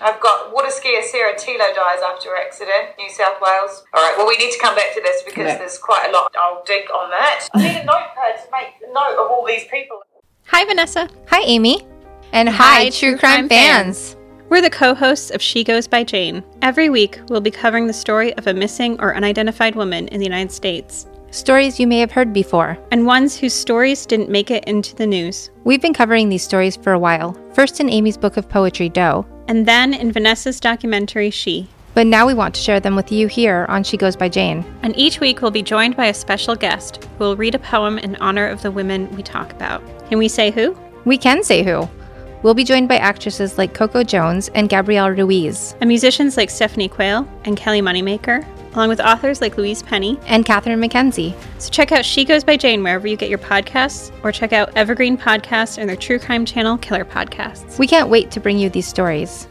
I've 0.00 0.20
got 0.20 0.52
water 0.54 0.68
skier 0.68 1.02
Sarah 1.02 1.34
Tilo 1.34 1.74
dies 1.74 2.00
after 2.04 2.30
accident, 2.36 2.96
New 2.98 3.10
South 3.10 3.36
Wales. 3.40 3.84
All 3.94 4.02
right, 4.02 4.14
well, 4.16 4.26
we 4.26 4.36
need 4.36 4.52
to 4.52 4.58
come 4.60 4.74
back 4.76 4.94
to 4.94 5.00
this 5.02 5.22
because 5.22 5.46
back. 5.46 5.58
there's 5.58 5.78
quite 5.78 6.08
a 6.08 6.12
lot. 6.12 6.32
I'll 6.38 6.62
dig 6.64 6.88
on 6.90 7.10
that. 7.10 7.48
I 7.54 7.58
need 7.62 7.76
a 7.82 7.84
notepad 7.84 8.34
uh, 8.34 8.42
to 8.42 8.48
make 8.52 8.74
a 8.88 8.92
note 8.92 9.22
of 9.24 9.30
all 9.30 9.44
these 9.46 9.64
people. 9.64 10.02
Hi, 10.46 10.64
Vanessa. 10.64 11.08
Hi, 11.28 11.40
Amy. 11.42 11.86
And 12.32 12.48
Hi, 12.48 12.54
hi, 12.54 12.90
true 12.90 13.10
true 13.10 13.18
crime 13.18 13.48
crime 13.48 13.48
fans. 13.48 14.16
We're 14.50 14.60
the 14.62 14.70
co 14.70 14.94
hosts 14.94 15.30
of 15.30 15.42
She 15.42 15.64
Goes 15.64 15.86
by 15.86 16.04
Jane. 16.04 16.42
Every 16.62 16.88
week, 16.90 17.20
we'll 17.28 17.40
be 17.40 17.50
covering 17.50 17.86
the 17.86 17.92
story 17.92 18.32
of 18.34 18.46
a 18.46 18.54
missing 18.54 18.98
or 19.00 19.14
unidentified 19.14 19.74
woman 19.74 20.08
in 20.08 20.20
the 20.20 20.26
United 20.26 20.52
States, 20.52 21.06
Stories 21.30 21.78
you 21.78 21.86
may 21.86 21.98
have 21.98 22.10
heard 22.10 22.32
before. 22.32 22.78
and 22.90 23.04
ones 23.04 23.36
whose 23.36 23.52
stories 23.52 24.06
didn't 24.06 24.30
make 24.30 24.50
it 24.50 24.64
into 24.64 24.94
the 24.96 25.06
news. 25.06 25.50
We've 25.64 25.82
been 25.82 25.92
covering 25.92 26.30
these 26.30 26.42
stories 26.42 26.76
for 26.76 26.92
a 26.94 26.98
while, 26.98 27.36
first 27.52 27.80
in 27.80 27.90
Amy's 27.90 28.16
book 28.16 28.38
of 28.38 28.48
poetry, 28.48 28.88
Doe, 28.88 29.26
And 29.48 29.66
then 29.66 29.94
in 29.94 30.12
Vanessa's 30.12 30.60
documentary, 30.60 31.30
She. 31.30 31.68
but 31.94 32.06
now 32.06 32.26
we 32.26 32.34
want 32.34 32.54
to 32.54 32.60
share 32.60 32.78
them 32.80 32.94
with 32.94 33.10
you 33.10 33.26
here 33.26 33.66
on 33.68 33.82
She 33.82 33.96
Goes 33.96 34.14
by 34.14 34.28
Jane. 34.28 34.64
And 34.82 34.96
each 34.96 35.18
week, 35.20 35.40
we'll 35.42 35.50
be 35.50 35.62
joined 35.62 35.96
by 35.96 36.06
a 36.06 36.14
special 36.14 36.54
guest 36.54 37.02
who 37.16 37.24
will 37.24 37.36
read 37.36 37.54
a 37.54 37.58
poem 37.58 37.98
in 37.98 38.14
honor 38.16 38.46
of 38.46 38.62
the 38.62 38.70
women 38.70 39.10
we 39.16 39.22
talk 39.22 39.50
about. 39.52 39.82
Can 40.08 40.18
we 40.18 40.28
say 40.28 40.50
who? 40.50 40.78
We 41.04 41.18
can 41.18 41.42
say 41.42 41.62
who. 41.64 41.88
We'll 42.42 42.54
be 42.54 42.62
joined 42.62 42.88
by 42.88 42.98
actresses 42.98 43.58
like 43.58 43.74
Coco 43.74 44.04
Jones 44.04 44.48
and 44.54 44.68
Gabrielle 44.68 45.10
Ruiz, 45.10 45.74
And 45.80 45.88
musicians 45.88 46.36
like 46.36 46.50
Stephanie 46.50 46.88
Quayle 46.88 47.26
and 47.44 47.56
Kelly 47.56 47.80
Moneymaker, 47.80 48.46
along 48.74 48.88
with 48.88 49.00
authors 49.00 49.40
like 49.40 49.56
Louise 49.56 49.82
Penny. 49.82 50.18
and 50.26 50.44
Catherine 50.44 50.80
McKenzie. 50.80 51.34
So 51.58 51.70
check 51.70 51.92
out 51.92 52.04
She 52.04 52.24
Goes 52.24 52.44
by 52.44 52.56
Jane 52.56 52.82
wherever 52.82 53.06
you 53.06 53.16
get 53.16 53.28
your 53.28 53.38
podcasts, 53.38 54.12
or 54.22 54.32
check 54.32 54.52
out 54.52 54.76
Evergreen 54.76 55.16
Podcasts 55.16 55.78
and 55.78 55.88
their 55.88 55.96
true 55.96 56.18
crime 56.18 56.44
channel, 56.44 56.78
Killer 56.78 57.04
Podcasts. 57.04 57.78
We 57.78 57.86
can't 57.86 58.08
wait 58.08 58.30
to 58.32 58.40
bring 58.40 58.58
you 58.58 58.70
these 58.70 58.86
stories. 58.86 59.48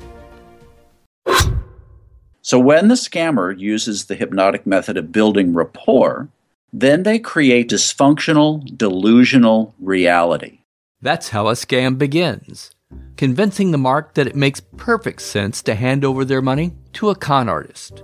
So 2.42 2.60
when 2.60 2.88
the 2.88 2.96
scammer 2.96 3.60
uses 3.60 4.06
the 4.06 4.16
hypnotic 4.16 4.66
method 4.66 4.96
of 4.96 5.12
building 5.12 5.54
rapport, 5.54 6.30
then 6.72 7.04
they 7.04 7.20
create 7.20 7.70
dysfunctional, 7.70 8.64
delusional 8.78 9.76
reality. 9.80 10.60
That's 11.02 11.30
how 11.30 11.48
a 11.48 11.54
scam 11.54 11.98
begins. 11.98 12.72
Convincing 13.18 13.72
the 13.72 13.78
mark 13.78 14.14
that 14.14 14.28
it 14.28 14.36
makes 14.36 14.62
perfect 14.78 15.22
sense 15.24 15.62
to 15.64 15.76
hand 15.76 16.06
over 16.06 16.24
their 16.24 16.42
money 16.42 16.74
to 16.94 17.10
a 17.10 17.16
con 17.16 17.50
artist. 17.50 18.04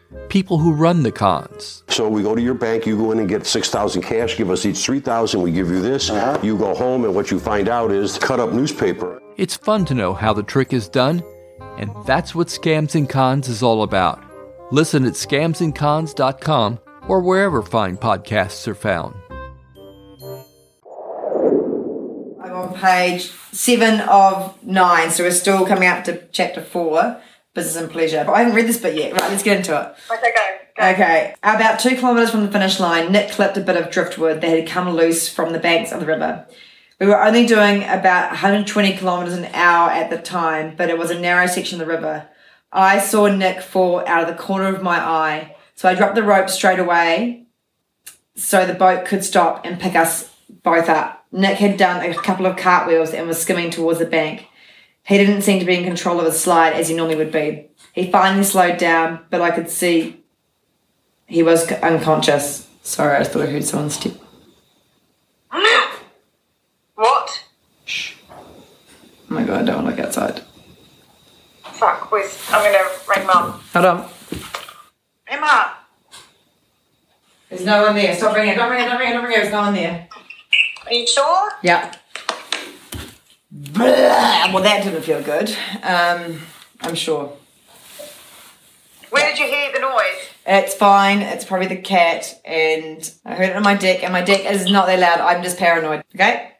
people 0.29 0.57
who 0.57 0.71
run 0.71 1.03
the 1.03 1.11
cons. 1.11 1.83
So 1.89 2.07
we 2.07 2.23
go 2.23 2.35
to 2.35 2.41
your 2.41 2.53
bank, 2.53 2.85
you 2.85 2.97
go 2.97 3.11
in 3.11 3.19
and 3.19 3.29
get 3.29 3.45
6,000 3.45 4.01
cash, 4.01 4.37
give 4.37 4.49
us 4.49 4.65
each 4.65 4.79
3,000, 4.85 5.41
we 5.41 5.51
give 5.51 5.69
you 5.69 5.81
this. 5.81 6.09
Uh-huh. 6.09 6.39
You 6.41 6.57
go 6.57 6.73
home 6.73 7.05
and 7.05 7.13
what 7.13 7.31
you 7.31 7.39
find 7.39 7.69
out 7.69 7.91
is 7.91 8.17
cut 8.17 8.39
up 8.39 8.51
newspaper. 8.51 9.21
It's 9.37 9.55
fun 9.55 9.85
to 9.85 9.93
know 9.93 10.13
how 10.13 10.33
the 10.33 10.43
trick 10.43 10.73
is 10.73 10.87
done, 10.89 11.23
and 11.77 11.91
that's 12.05 12.35
what 12.35 12.47
Scams 12.47 12.95
and 12.95 13.09
Cons 13.09 13.47
is 13.47 13.63
all 13.63 13.83
about. 13.83 14.23
Listen 14.71 15.05
at 15.05 15.13
scamsandcons.com 15.13 16.79
or 17.07 17.21
wherever 17.21 17.61
fine 17.61 17.97
podcasts 17.97 18.67
are 18.67 18.75
found. 18.75 19.15
I'm 22.43 22.53
on 22.53 22.73
page 22.73 23.31
seven 23.51 23.99
of 24.01 24.57
nine, 24.63 25.11
so 25.11 25.23
we're 25.23 25.31
still 25.31 25.65
coming 25.65 25.89
up 25.89 26.03
to 26.05 26.27
chapter 26.31 26.61
four, 26.61 27.21
business 27.53 27.75
and 27.75 27.91
pleasure. 27.91 28.23
But 28.25 28.33
I 28.33 28.39
haven't 28.39 28.55
read 28.55 28.67
this 28.67 28.79
bit 28.79 28.95
yet. 28.95 29.13
Right, 29.13 29.29
let's 29.29 29.43
get 29.43 29.57
into 29.57 29.73
it. 29.79 30.13
Okay, 30.13 30.33
go. 30.33 30.57
go. 30.77 30.91
Okay, 30.91 31.35
about 31.43 31.79
two 31.79 31.95
kilometres 31.95 32.31
from 32.31 32.45
the 32.45 32.51
finish 32.51 32.79
line, 32.79 33.11
Nick 33.11 33.31
clipped 33.31 33.57
a 33.57 33.61
bit 33.61 33.77
of 33.77 33.91
driftwood 33.91 34.41
that 34.41 34.49
had 34.49 34.67
come 34.67 34.89
loose 34.89 35.27
from 35.27 35.53
the 35.53 35.59
banks 35.59 35.91
of 35.91 35.99
the 35.99 36.05
river. 36.05 36.47
We 36.99 37.07
were 37.07 37.21
only 37.21 37.45
doing 37.45 37.83
about 37.83 38.29
120 38.29 38.93
kilometres 38.97 39.33
an 39.33 39.45
hour 39.53 39.89
at 39.89 40.09
the 40.09 40.17
time, 40.19 40.75
but 40.75 40.89
it 40.89 40.97
was 40.97 41.09
a 41.09 41.19
narrow 41.19 41.47
section 41.47 41.81
of 41.81 41.87
the 41.87 41.93
river. 41.93 42.29
I 42.71 42.99
saw 42.99 43.27
Nick 43.27 43.61
fall 43.61 44.05
out 44.07 44.21
of 44.21 44.27
the 44.27 44.41
corner 44.41 44.73
of 44.73 44.83
my 44.83 44.99
eye, 44.99 45.55
so 45.75 45.89
I 45.89 45.95
dropped 45.95 46.15
the 46.15 46.23
rope 46.23 46.49
straight 46.49 46.79
away 46.79 47.47
so 48.35 48.65
the 48.65 48.73
boat 48.73 49.05
could 49.05 49.23
stop 49.23 49.65
and 49.65 49.79
pick 49.79 49.95
us 49.95 50.31
both 50.63 50.89
up. 50.89 51.25
Nick 51.31 51.57
had 51.57 51.77
done 51.77 52.05
a 52.05 52.13
couple 52.13 52.45
of 52.45 52.57
cartwheels 52.57 53.13
and 53.13 53.27
was 53.27 53.41
skimming 53.41 53.71
towards 53.71 53.99
the 53.99 54.05
bank. 54.05 54.47
He 55.05 55.17
didn't 55.17 55.41
seem 55.41 55.59
to 55.59 55.65
be 55.65 55.75
in 55.75 55.83
control 55.83 56.19
of 56.19 56.25
his 56.25 56.39
slide 56.39 56.73
as 56.73 56.89
he 56.89 56.95
normally 56.95 57.15
would 57.17 57.31
be. 57.31 57.69
He 57.93 58.11
finally 58.11 58.43
slowed 58.43 58.77
down, 58.77 59.25
but 59.29 59.41
I 59.41 59.51
could 59.51 59.69
see 59.69 60.23
he 61.25 61.43
was 61.43 61.71
unconscious. 61.71 62.67
Sorry, 62.83 63.17
I 63.17 63.23
thought 63.23 63.43
I 63.43 63.47
heard 63.47 63.63
someone 63.63 63.89
step. 63.89 64.13
What? 67.01 67.43
Shh. 67.85 68.13
Oh 68.29 68.35
my 69.29 69.43
god, 69.43 69.61
I 69.61 69.65
don't 69.65 69.83
want 69.83 69.95
to 69.95 70.01
look 70.01 70.05
outside. 70.05 70.43
Fuck, 71.63 72.11
where's. 72.11 72.39
I'm 72.51 72.63
gonna 72.63 72.87
ring 73.09 73.25
mum. 73.25 73.59
Hold 73.73 73.85
on. 73.85 74.09
Emma! 75.27 75.77
There's 77.49 77.65
no 77.65 77.81
one 77.83 77.95
there. 77.95 78.15
Stop 78.15 78.35
ringing. 78.35 78.55
Don't 78.55 78.69
ring 78.69 78.85
it, 78.85 78.85
don't 78.87 78.99
ring 78.99 79.09
it, 79.09 79.13
don't 79.13 79.23
ring 79.23 79.33
it. 79.33 79.41
There's 79.41 79.51
no 79.51 79.61
one 79.61 79.73
there. 79.73 80.07
Are 80.85 80.93
you 80.93 81.07
sure? 81.07 81.51
Yeah. 81.63 81.91
Blah. 83.69 84.51
Well, 84.53 84.63
that 84.63 84.83
didn't 84.83 85.03
feel 85.03 85.21
good. 85.21 85.55
Um, 85.83 86.41
I'm 86.81 86.95
sure. 86.95 87.31
Where 89.11 89.29
did 89.29 89.37
you 89.37 89.45
hear 89.45 89.71
the 89.71 89.79
noise? 89.79 90.29
It's 90.47 90.73
fine. 90.73 91.19
It's 91.19 91.45
probably 91.45 91.67
the 91.67 91.77
cat, 91.77 92.41
and 92.43 93.13
I 93.23 93.35
heard 93.35 93.49
it 93.49 93.55
on 93.55 93.61
my 93.61 93.75
deck, 93.75 94.03
and 94.03 94.11
my 94.13 94.21
deck 94.23 94.45
is 94.51 94.71
not 94.71 94.87
that 94.87 94.99
loud. 94.99 95.19
I'm 95.19 95.43
just 95.43 95.57
paranoid. 95.57 96.03
Okay. 96.15 96.51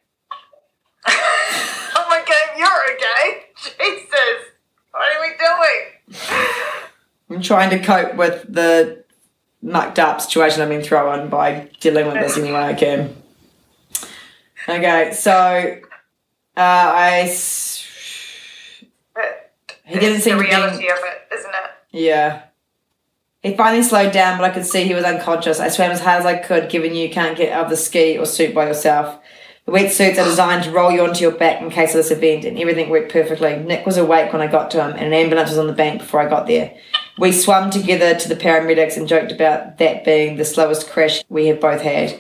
Oh 1.94 2.06
my 2.10 2.24
god, 2.26 2.58
you're 2.58 2.96
okay. 2.96 3.46
Jesus! 3.64 4.52
What 4.92 5.16
are 5.16 5.22
we 5.22 5.34
doing? 5.38 6.82
I'm 7.30 7.42
trying 7.42 7.70
to 7.70 7.80
cope 7.80 8.16
with 8.16 8.46
the 8.54 9.04
mucked 9.62 10.00
up 10.00 10.20
situation 10.22 10.62
I've 10.62 10.70
been 10.70 10.82
thrown 10.82 11.30
by 11.30 11.70
dealing 11.80 12.08
with 12.08 12.16
this 12.16 12.38
any 12.38 12.52
way 12.52 12.60
I 12.60 12.74
can. 12.74 13.16
Okay, 14.68 15.14
so 15.14 15.80
uh, 16.58 16.60
I. 16.60 17.22
s- 17.28 17.88
But 19.16 19.52
He 19.86 20.00
didn't 20.00 20.22
seem 20.22 20.38
the 20.38 20.44
to 20.44 20.50
be- 20.50 20.56
reality 20.56 20.88
of 20.90 20.98
it, 20.98 21.36
isn't 21.38 21.50
it? 21.52 21.72
Yeah. 21.92 22.42
He 23.44 23.56
finally 23.58 23.82
slowed 23.84 24.14
down, 24.14 24.38
but 24.38 24.50
I 24.50 24.54
could 24.54 24.66
see 24.66 24.84
he 24.84 24.94
was 24.94 25.04
unconscious. 25.04 25.60
I 25.60 25.70
swam 25.70 25.92
as 25.92 26.00
hard 26.02 26.20
as 26.20 26.26
I 26.28 26.38
could, 26.38 26.70
given 26.70 26.94
you 26.94 27.10
can't 27.10 27.36
get 27.38 27.52
out 27.52 27.66
of 27.66 27.70
the 27.72 27.78
ski 27.78 28.18
or 28.18 28.26
suit 28.26 28.54
by 28.54 28.68
yourself. 28.68 29.18
The 29.66 29.72
wetsuits 29.72 30.20
are 30.20 30.26
designed 30.26 30.64
to 30.66 30.72
roll 30.72 30.92
you 30.92 31.04
onto 31.04 31.22
your 31.22 31.32
back 31.32 31.62
in 31.62 31.70
case 31.72 31.90
of 31.92 31.96
this 31.98 32.12
event, 32.12 32.46
and 32.46 32.58
everything 32.60 32.90
worked 32.90 33.12
perfectly. 33.12 33.58
Nick 33.58 33.86
was 33.86 33.98
awake 33.98 34.32
when 34.32 34.42
I 34.42 34.48
got 34.48 34.70
to 34.72 34.84
him, 34.84 34.92
and 34.92 35.02
an 35.08 35.14
ambulance 35.14 35.50
was 35.50 35.58
on 35.60 35.68
the 35.68 35.74
bank 35.74 36.02
before 36.02 36.20
I 36.22 36.30
got 36.30 36.46
there. 36.48 36.76
We 37.18 37.32
swam 37.32 37.70
together 37.72 38.14
to 38.16 38.30
the 38.30 38.36
paramedics 38.36 38.96
and 38.98 39.08
joked 39.08 39.32
about 39.32 39.78
that 39.80 40.04
being 40.06 40.38
the 40.38 40.46
slowest 40.46 40.90
crash 40.90 41.24
we 41.30 41.48
have 41.48 41.60
both 41.60 41.82
had. 41.82 42.20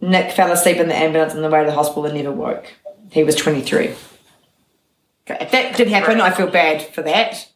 Nick 0.00 0.32
fell 0.32 0.52
asleep 0.52 0.76
in 0.76 0.88
the 0.88 0.94
ambulance 0.96 1.34
on 1.34 1.42
the 1.42 1.48
way 1.50 1.60
to 1.60 1.66
the 1.66 1.72
hospital 1.74 2.04
and 2.06 2.14
never 2.14 2.30
woke. 2.32 2.66
He 3.16 3.24
was 3.24 3.34
23. 3.34 3.94
If 5.28 5.50
that 5.50 5.74
did 5.74 5.88
happen, 5.88 6.20
I 6.20 6.30
feel 6.30 6.48
bad 6.48 6.82
for 6.94 7.00
that. 7.00 7.48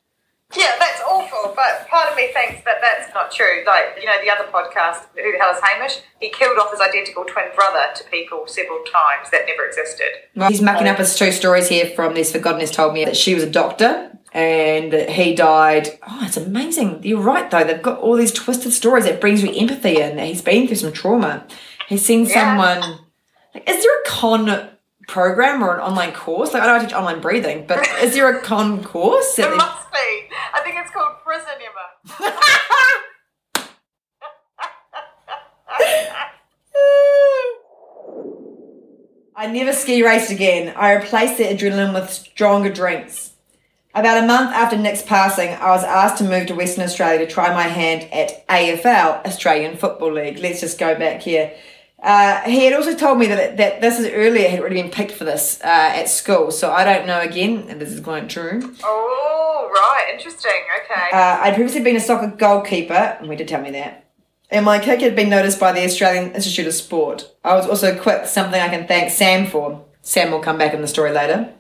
Yeah, 0.57 0.73
that's 0.79 1.03
awful, 1.07 1.53
but 1.55 1.87
part 1.87 2.09
of 2.11 2.17
me 2.17 2.31
thinks 2.33 2.65
that 2.65 2.77
that's 2.81 3.13
not 3.13 3.31
true. 3.31 3.63
Like, 3.67 3.99
you 4.01 4.07
know, 4.07 4.15
the 4.25 4.31
other 4.31 4.51
podcast, 4.51 5.03
Who 5.15 5.31
the 5.31 5.37
Hell 5.39 5.53
is 5.53 5.61
Hamish? 5.63 5.99
He 6.19 6.31
killed 6.31 6.57
off 6.57 6.71
his 6.71 6.81
identical 6.81 7.25
twin 7.27 7.45
brother 7.55 7.83
to 7.95 8.05
people 8.05 8.45
several 8.47 8.79
times 8.79 9.31
that 9.33 9.43
never 9.47 9.67
existed. 9.67 10.09
Well, 10.35 10.49
he's 10.49 10.63
mucking 10.63 10.89
up 10.89 10.97
his 10.97 11.15
two 11.15 11.31
stories 11.31 11.69
here 11.69 11.91
from 11.95 12.15
this. 12.15 12.33
For 12.33 12.39
Godness 12.39 12.73
told 12.73 12.95
me 12.95 13.05
that 13.05 13.19
she 13.19 13.35
was 13.35 13.43
a 13.43 13.51
doctor 13.51 14.17
and 14.33 14.91
that 14.95 15.11
he 15.11 15.35
died. 15.35 15.91
Oh, 16.09 16.21
it's 16.23 16.39
amazing. 16.39 17.03
You're 17.03 17.21
right, 17.21 17.51
though. 17.51 17.65
They've 17.65 17.83
got 17.83 17.99
all 17.99 18.17
these 18.17 18.33
twisted 18.33 18.73
stories 18.73 19.05
that 19.05 19.21
brings 19.21 19.43
you 19.43 19.53
empathy 19.53 20.01
in. 20.01 20.17
That 20.17 20.27
he's 20.27 20.41
been 20.41 20.67
through 20.69 20.77
some 20.77 20.93
trauma. 20.95 21.47
He's 21.87 22.03
seen 22.03 22.25
Yeah. 22.25 22.33
someone. 22.57 22.99
Like, 23.55 23.69
is 23.69 23.83
there 23.85 24.01
a 24.01 24.05
con 24.07 24.70
program 25.11 25.63
or 25.63 25.75
an 25.75 25.81
online 25.81 26.13
course? 26.13 26.55
Like, 26.55 26.63
I 26.63 26.67
know 26.67 26.77
I 26.77 26.79
teach 26.85 26.95
online 26.95 27.21
breathing, 27.21 27.67
but 27.67 27.87
is 28.03 28.15
there 28.15 28.29
a 28.35 28.41
con 28.41 28.83
course? 28.85 29.35
that 29.37 29.47
It 29.47 29.51
they- 29.51 29.57
must 29.57 29.93
be. 29.93 29.99
I 30.55 30.61
think 30.65 30.77
it's 30.79 30.91
called 30.93 31.17
prison, 31.25 31.49
Emma. 31.61 32.33
I 39.37 39.47
never 39.47 39.73
ski 39.73 40.05
raced 40.05 40.31
again. 40.31 40.75
I 40.77 40.93
replaced 40.95 41.39
the 41.39 41.45
adrenaline 41.45 41.95
with 41.95 42.11
stronger 42.11 42.71
drinks. 42.71 43.33
About 43.95 44.23
a 44.23 44.27
month 44.27 44.51
after 44.53 44.77
Nick's 44.77 45.03
passing, 45.03 45.49
I 45.51 45.71
was 45.71 45.83
asked 45.83 46.19
to 46.19 46.25
move 46.25 46.47
to 46.47 46.55
Western 46.55 46.85
Australia 46.85 47.27
to 47.27 47.33
try 47.33 47.53
my 47.53 47.63
hand 47.63 48.09
at 48.13 48.47
AFL, 48.49 49.25
Australian 49.27 49.77
Football 49.77 50.13
League. 50.13 50.39
Let's 50.39 50.61
just 50.61 50.79
go 50.79 50.95
back 50.97 51.23
here. 51.23 51.53
Uh, 52.03 52.41
he 52.43 52.65
had 52.65 52.73
also 52.73 52.97
told 52.97 53.19
me 53.19 53.27
that, 53.27 53.59
that 53.59 53.81
this 53.83 53.99
is 53.99 54.07
earlier 54.07 54.49
had 54.49 54.61
already 54.61 54.81
been 54.81 54.91
picked 54.91 55.13
for 55.13 55.25
this 55.25 55.61
uh, 55.63 55.67
at 55.67 56.09
school, 56.09 56.51
so 56.51 56.73
I 56.73 56.85
don't 56.85 57.07
know 57.07 57.21
again 57.21 57.69
if 57.69 57.79
this 57.79 57.93
is 57.93 58.01
quite 58.01 58.29
true. 58.29 58.75
Oh, 58.83 59.71
right. 59.73 60.15
Interesting. 60.15 60.63
Okay. 60.85 61.11
Uh, 61.13 61.41
I'd 61.43 61.55
previously 61.55 61.83
been 61.83 61.97
a 61.97 62.01
soccer 62.01 62.35
goalkeeper, 62.35 62.95
and 62.95 63.29
we 63.29 63.37
did 63.37 63.49
tell 63.49 63.61
me 63.61 63.71
that. 63.73 64.07
And 64.51 64.65
my 64.65 64.79
kick 64.79 65.01
had 65.01 65.15
been 65.15 65.29
noticed 65.29 65.61
by 65.61 65.73
the 65.73 65.85
Australian 65.85 66.33
Institute 66.33 66.67
of 66.67 66.75
Sport. 66.75 67.31
I 67.45 67.55
was 67.55 67.67
also 67.67 67.97
quick, 67.99 68.27
something 68.27 68.61
I 68.61 68.69
can 68.69 68.87
thank 68.87 69.11
Sam 69.11 69.47
for. 69.47 69.85
Sam 70.03 70.31
will 70.31 70.41
come 70.41 70.59
back 70.59 70.75
in 70.75 70.81
the 70.81 70.89
story 70.89 71.13
later. 71.13 71.53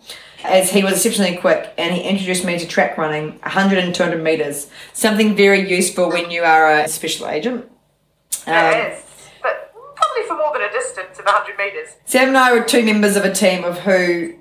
As 0.43 0.71
he 0.71 0.83
was 0.83 0.95
exceptionally 0.95 1.37
quick, 1.37 1.73
and 1.77 1.95
he 1.95 2.03
introduced 2.03 2.47
me 2.47 2.59
to 2.59 2.67
track 2.67 2.97
running 2.97 3.39
100 3.41 3.79
and 3.79 3.95
200 3.95 4.23
metres, 4.23 4.69
something 4.95 5.37
very 5.37 5.69
useful 5.69 6.09
when 6.09 6.31
you 6.31 6.43
are 6.43 6.73
a 6.73 6.89
special 6.89 7.29
agent. 7.29 7.67
Um, 8.47 8.75
it 8.75 9.05
For 10.29 10.37
more 10.37 10.53
than 10.53 10.63
a 10.63 10.71
distance 10.73 11.19
of 11.19 11.25
100 11.25 11.57
metres. 11.59 11.97
Sam 12.05 12.29
and 12.29 12.39
I 12.39 12.53
were 12.53 12.63
two 12.63 12.85
members 12.85 13.17
of 13.17 13.25
a 13.25 13.33
team 13.33 13.65
of 13.65 13.81
who 13.81 14.35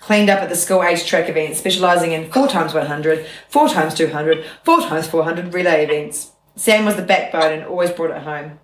cleaned 0.00 0.28
up 0.30 0.40
at 0.40 0.48
the 0.48 0.56
school 0.56 0.82
age 0.82 1.06
track 1.06 1.28
events, 1.28 1.58
specialising 1.58 2.12
in 2.12 2.30
4 2.32 2.48
times 2.48 2.74
100, 2.74 3.26
4 3.48 3.68
times 3.68 3.94
200, 3.94 4.44
4 4.64 4.80
times 4.82 5.06
400 5.06 5.54
relay 5.54 5.84
events. 5.84 6.32
Sam 6.56 6.84
was 6.84 6.96
the 6.96 7.02
backbone 7.02 7.52
and 7.52 7.64
always 7.64 7.90
brought 7.90 8.10
it 8.10 8.22
home. 8.22 8.58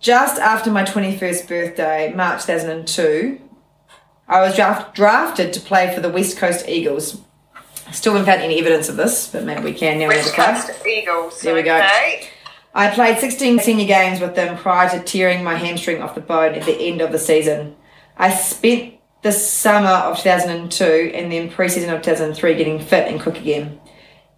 Just 0.00 0.40
after 0.40 0.70
my 0.70 0.84
21st 0.84 1.48
birthday, 1.48 2.12
March 2.14 2.42
2002, 2.46 3.40
I 4.28 4.40
was 4.42 4.54
draft- 4.54 4.94
drafted 4.94 5.52
to 5.54 5.60
play 5.60 5.92
for 5.92 6.00
the 6.00 6.10
West 6.10 6.36
Coast 6.36 6.68
Eagles. 6.68 7.20
Still 7.92 8.12
haven't 8.12 8.26
found 8.26 8.42
any 8.42 8.60
evidence 8.60 8.88
of 8.88 8.96
this, 8.96 9.28
but 9.28 9.44
maybe 9.44 9.62
we 9.62 9.72
can 9.72 9.98
now. 9.98 10.08
we 10.08 10.14
have 10.16 10.24
West. 10.36 10.68
Coast 10.68 10.86
Eagles. 10.86 11.40
There 11.40 11.54
we 11.54 11.62
go. 11.62 11.76
Okay. 11.76 12.28
I 12.74 12.90
played 12.90 13.18
16 13.18 13.60
senior 13.60 13.86
games 13.86 14.20
with 14.20 14.34
them 14.34 14.56
prior 14.56 14.88
to 14.90 15.02
tearing 15.02 15.42
my 15.42 15.54
hamstring 15.54 16.02
off 16.02 16.14
the 16.14 16.20
bone 16.20 16.54
at 16.54 16.64
the 16.64 16.78
end 16.78 17.00
of 17.00 17.12
the 17.12 17.18
season. 17.18 17.76
I 18.16 18.34
spent 18.34 18.94
the 19.22 19.32
summer 19.32 19.88
of 19.88 20.18
2002 20.18 21.12
and 21.14 21.32
then 21.32 21.50
pre-season 21.50 21.90
of 21.90 22.02
2003 22.02 22.54
getting 22.54 22.78
fit 22.80 23.08
and 23.08 23.20
quick 23.20 23.38
again. 23.38 23.80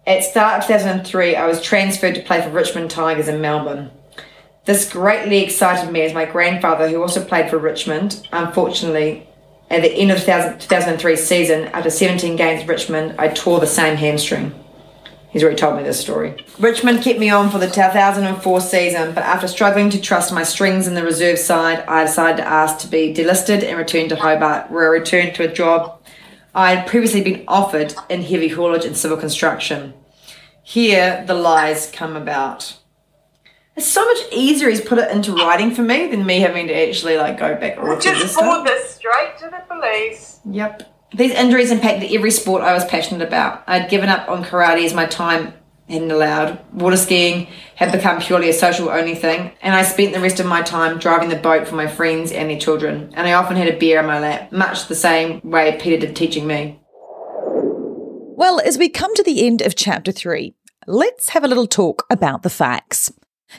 At 0.07 0.23
start 0.23 0.59
of 0.59 0.67
2003, 0.67 1.35
I 1.35 1.45
was 1.45 1.61
transferred 1.61 2.15
to 2.15 2.23
play 2.23 2.41
for 2.41 2.49
Richmond 2.49 2.89
Tigers 2.89 3.27
in 3.27 3.41
Melbourne. 3.41 3.91
This 4.65 4.91
greatly 4.91 5.43
excited 5.43 5.91
me 5.91 6.01
as 6.01 6.13
my 6.13 6.25
grandfather, 6.25 6.87
who 6.87 7.01
also 7.01 7.23
played 7.23 7.49
for 7.49 7.57
Richmond, 7.57 8.27
unfortunately, 8.31 9.27
at 9.69 9.81
the 9.81 9.91
end 9.91 10.11
of 10.11 10.25
the 10.25 10.55
2003 10.59 11.15
season, 11.15 11.65
after 11.65 11.89
17 11.89 12.35
games 12.35 12.63
at 12.63 12.67
Richmond, 12.67 13.15
I 13.17 13.29
tore 13.29 13.59
the 13.59 13.67
same 13.67 13.95
hamstring. 13.95 14.53
He's 15.31 15.43
already 15.43 15.57
told 15.57 15.77
me 15.77 15.83
this 15.83 15.99
story. 15.99 16.43
Richmond 16.59 17.03
kept 17.03 17.17
me 17.17 17.29
on 17.29 17.49
for 17.49 17.57
the 17.57 17.69
2004 17.69 18.61
season, 18.61 19.13
but 19.13 19.23
after 19.23 19.47
struggling 19.47 19.89
to 19.91 20.01
trust 20.01 20.33
my 20.33 20.43
strings 20.43 20.87
in 20.87 20.93
the 20.93 21.03
reserve 21.03 21.39
side, 21.39 21.79
I 21.87 22.03
decided 22.03 22.37
to 22.37 22.47
ask 22.47 22.79
to 22.79 22.87
be 22.87 23.13
delisted 23.13 23.63
and 23.63 23.77
return 23.77 24.09
to 24.09 24.17
Hobart, 24.17 24.69
where 24.69 24.85
I 24.85 24.97
returned 24.97 25.35
to 25.35 25.49
a 25.49 25.51
job 25.51 26.01
I 26.53 26.75
had 26.75 26.87
previously 26.87 27.21
been 27.21 27.43
offered 27.47 27.95
in 28.09 28.23
heavy 28.23 28.49
haulage 28.49 28.85
and 28.85 28.97
civil 28.97 29.17
construction. 29.17 29.93
Here, 30.63 31.23
the 31.25 31.33
lies 31.33 31.89
come 31.91 32.15
about. 32.15 32.77
It's 33.77 33.87
so 33.87 34.05
much 34.05 34.17
easier 34.33 34.69
he's 34.69 34.81
put 34.81 34.97
it 34.97 35.11
into 35.11 35.33
writing 35.33 35.73
for 35.73 35.81
me 35.81 36.07
than 36.07 36.25
me 36.25 36.41
having 36.41 36.67
to 36.67 36.73
actually 36.73 37.17
like 37.17 37.37
go 37.37 37.55
back 37.55 37.77
or 37.77 37.97
Just 37.99 38.35
forward 38.35 38.67
this 38.67 38.95
straight 38.95 39.37
to 39.39 39.45
the 39.45 39.63
police. 39.73 40.39
Yep. 40.49 40.90
These 41.13 41.31
injuries 41.31 41.71
impacted 41.71 42.11
every 42.11 42.31
sport 42.31 42.61
I 42.61 42.73
was 42.73 42.85
passionate 42.85 43.27
about. 43.27 43.63
I'd 43.67 43.89
given 43.89 44.09
up 44.09 44.29
on 44.29 44.45
karate 44.45 44.85
as 44.85 44.93
my 44.93 45.05
time 45.05 45.53
hadn't 45.89 46.09
allowed. 46.09 46.59
Water 46.73 46.95
skiing 46.95 47.47
had 47.75 47.91
become 47.91 48.21
purely 48.21 48.49
a 48.49 48.53
social 48.53 48.89
only 48.89 49.15
thing, 49.15 49.51
and 49.61 49.75
I 49.75 49.83
spent 49.83 50.13
the 50.13 50.21
rest 50.21 50.39
of 50.39 50.45
my 50.45 50.61
time 50.61 50.99
driving 50.99 51.27
the 51.27 51.35
boat 51.35 51.67
for 51.67 51.75
my 51.75 51.87
friends 51.87 52.31
and 52.31 52.49
their 52.49 52.59
children. 52.59 53.11
And 53.13 53.27
I 53.27 53.33
often 53.33 53.57
had 53.57 53.67
a 53.67 53.77
beer 53.77 53.99
in 53.99 54.05
my 54.05 54.19
lap, 54.19 54.53
much 54.53 54.87
the 54.87 54.95
same 54.95 55.41
way 55.43 55.77
Peter 55.81 56.05
did 56.05 56.15
teaching 56.15 56.47
me. 56.47 56.79
Well, 58.37 58.61
as 58.61 58.77
we 58.77 58.87
come 58.87 59.13
to 59.15 59.23
the 59.23 59.45
end 59.45 59.61
of 59.61 59.75
chapter 59.75 60.13
three, 60.13 60.55
let's 60.87 61.29
have 61.29 61.43
a 61.43 61.47
little 61.47 61.67
talk 61.67 62.05
about 62.09 62.43
the 62.43 62.49
facts. 62.49 63.11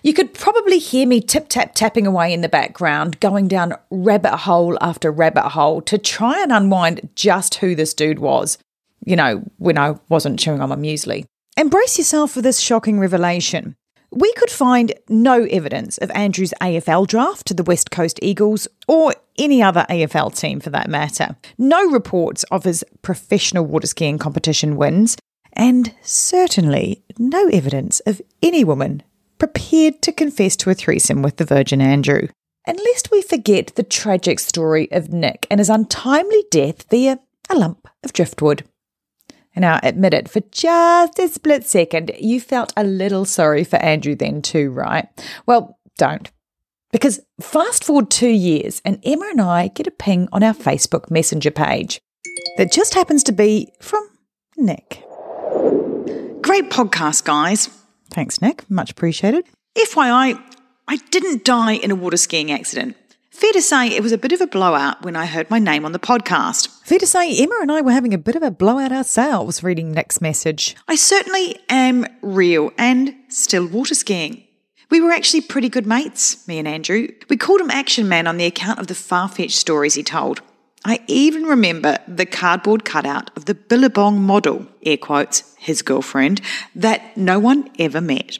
You 0.02 0.14
could 0.14 0.32
probably 0.32 0.78
hear 0.78 1.06
me 1.06 1.20
tip 1.20 1.48
tap 1.48 1.74
tapping 1.74 2.06
away 2.06 2.32
in 2.32 2.40
the 2.40 2.48
background, 2.48 3.20
going 3.20 3.48
down 3.48 3.74
rabbit 3.90 4.38
hole 4.38 4.78
after 4.80 5.12
rabbit 5.12 5.50
hole 5.50 5.82
to 5.82 5.98
try 5.98 6.42
and 6.42 6.50
unwind 6.50 7.10
just 7.14 7.56
who 7.56 7.74
this 7.74 7.92
dude 7.92 8.18
was. 8.18 8.58
You 9.04 9.16
know, 9.16 9.42
when 9.58 9.78
I 9.78 9.96
wasn't 10.08 10.38
chewing 10.38 10.60
on 10.60 10.70
my 10.70 10.76
muesli. 10.76 11.24
Embrace 11.56 11.98
yourself 11.98 12.30
for 12.30 12.40
this 12.40 12.60
shocking 12.60 12.98
revelation. 12.98 13.76
We 14.10 14.32
could 14.34 14.50
find 14.50 14.92
no 15.08 15.44
evidence 15.44 15.98
of 15.98 16.10
Andrew's 16.10 16.52
AFL 16.60 17.06
draft 17.06 17.46
to 17.46 17.54
the 17.54 17.62
West 17.62 17.90
Coast 17.90 18.18
Eagles 18.22 18.68
or 18.86 19.14
any 19.38 19.62
other 19.62 19.86
AFL 19.88 20.36
team 20.36 20.60
for 20.60 20.70
that 20.70 20.88
matter. 20.88 21.36
No 21.56 21.90
reports 21.90 22.44
of 22.44 22.64
his 22.64 22.84
professional 23.00 23.64
water 23.64 23.86
skiing 23.86 24.18
competition 24.18 24.76
wins, 24.76 25.16
and 25.54 25.94
certainly 26.02 27.02
no 27.18 27.48
evidence 27.48 28.00
of 28.00 28.20
any 28.42 28.64
woman 28.64 29.02
prepared 29.42 30.00
to 30.00 30.12
confess 30.12 30.54
to 30.54 30.70
a 30.70 30.74
threesome 30.74 31.20
with 31.20 31.36
the 31.36 31.44
Virgin 31.44 31.80
Andrew. 31.80 32.28
And 32.64 32.78
lest 32.78 33.10
we 33.10 33.22
forget 33.22 33.74
the 33.74 33.82
tragic 33.82 34.38
story 34.38 34.88
of 34.92 35.12
Nick 35.12 35.48
and 35.50 35.58
his 35.58 35.68
untimely 35.68 36.44
death 36.52 36.88
via 36.88 37.18
a 37.50 37.56
lump 37.56 37.88
of 38.04 38.12
driftwood. 38.12 38.62
And 39.56 39.62
now, 39.62 39.80
admit 39.82 40.14
it, 40.14 40.30
for 40.30 40.42
just 40.52 41.18
a 41.18 41.26
split 41.26 41.64
second, 41.66 42.12
you 42.20 42.40
felt 42.40 42.72
a 42.76 42.84
little 42.84 43.24
sorry 43.24 43.64
for 43.64 43.82
Andrew 43.82 44.14
then 44.14 44.42
too, 44.42 44.70
right? 44.70 45.08
Well, 45.44 45.76
don't. 45.98 46.30
Because 46.92 47.18
fast 47.40 47.82
forward 47.82 48.12
two 48.12 48.28
years, 48.28 48.80
and 48.84 49.00
Emma 49.04 49.26
and 49.28 49.40
I 49.40 49.68
get 49.74 49.88
a 49.88 49.90
ping 49.90 50.28
on 50.30 50.44
our 50.44 50.54
Facebook 50.54 51.10
Messenger 51.10 51.50
page 51.50 52.00
that 52.58 52.70
just 52.70 52.94
happens 52.94 53.24
to 53.24 53.32
be 53.32 53.72
from 53.80 54.08
Nick. 54.56 55.02
Great 56.42 56.70
podcast, 56.70 57.24
guys. 57.24 57.81
Thanks, 58.12 58.42
Nick. 58.42 58.70
Much 58.70 58.90
appreciated. 58.90 59.46
FYI, 59.74 60.40
I 60.86 60.96
didn't 61.10 61.44
die 61.44 61.72
in 61.72 61.90
a 61.90 61.94
water 61.94 62.18
skiing 62.18 62.52
accident. 62.52 62.96
Fair 63.30 63.52
to 63.52 63.62
say 63.62 63.88
it 63.88 64.02
was 64.02 64.12
a 64.12 64.18
bit 64.18 64.32
of 64.32 64.42
a 64.42 64.46
blowout 64.46 65.02
when 65.02 65.16
I 65.16 65.24
heard 65.24 65.48
my 65.48 65.58
name 65.58 65.86
on 65.86 65.92
the 65.92 65.98
podcast. 65.98 66.68
Fair 66.84 66.98
to 66.98 67.06
say 67.06 67.34
Emma 67.42 67.58
and 67.62 67.72
I 67.72 67.80
were 67.80 67.92
having 67.92 68.12
a 68.12 68.18
bit 68.18 68.36
of 68.36 68.42
a 68.42 68.50
blowout 68.50 68.92
ourselves 68.92 69.62
reading 69.64 69.92
Nick's 69.92 70.20
message. 70.20 70.76
I 70.86 70.96
certainly 70.96 71.58
am 71.70 72.06
real 72.20 72.70
and 72.76 73.14
still 73.28 73.66
water 73.66 73.94
skiing. 73.94 74.44
We 74.90 75.00
were 75.00 75.10
actually 75.10 75.40
pretty 75.40 75.70
good 75.70 75.86
mates, 75.86 76.46
me 76.46 76.58
and 76.58 76.68
Andrew. 76.68 77.08
We 77.30 77.38
called 77.38 77.62
him 77.62 77.70
Action 77.70 78.10
Man 78.10 78.26
on 78.26 78.36
the 78.36 78.44
account 78.44 78.78
of 78.78 78.88
the 78.88 78.94
far 78.94 79.26
fetched 79.26 79.56
stories 79.56 79.94
he 79.94 80.02
told. 80.02 80.42
I 80.84 81.00
even 81.06 81.44
remember 81.44 81.98
the 82.06 82.26
cardboard 82.26 82.84
cutout 82.84 83.30
of 83.36 83.46
the 83.46 83.54
Billabong 83.54 84.20
model, 84.20 84.66
air 84.84 84.98
quotes, 84.98 85.51
his 85.62 85.82
girlfriend, 85.82 86.40
that 86.74 87.16
no 87.16 87.38
one 87.38 87.70
ever 87.78 88.00
met. 88.00 88.38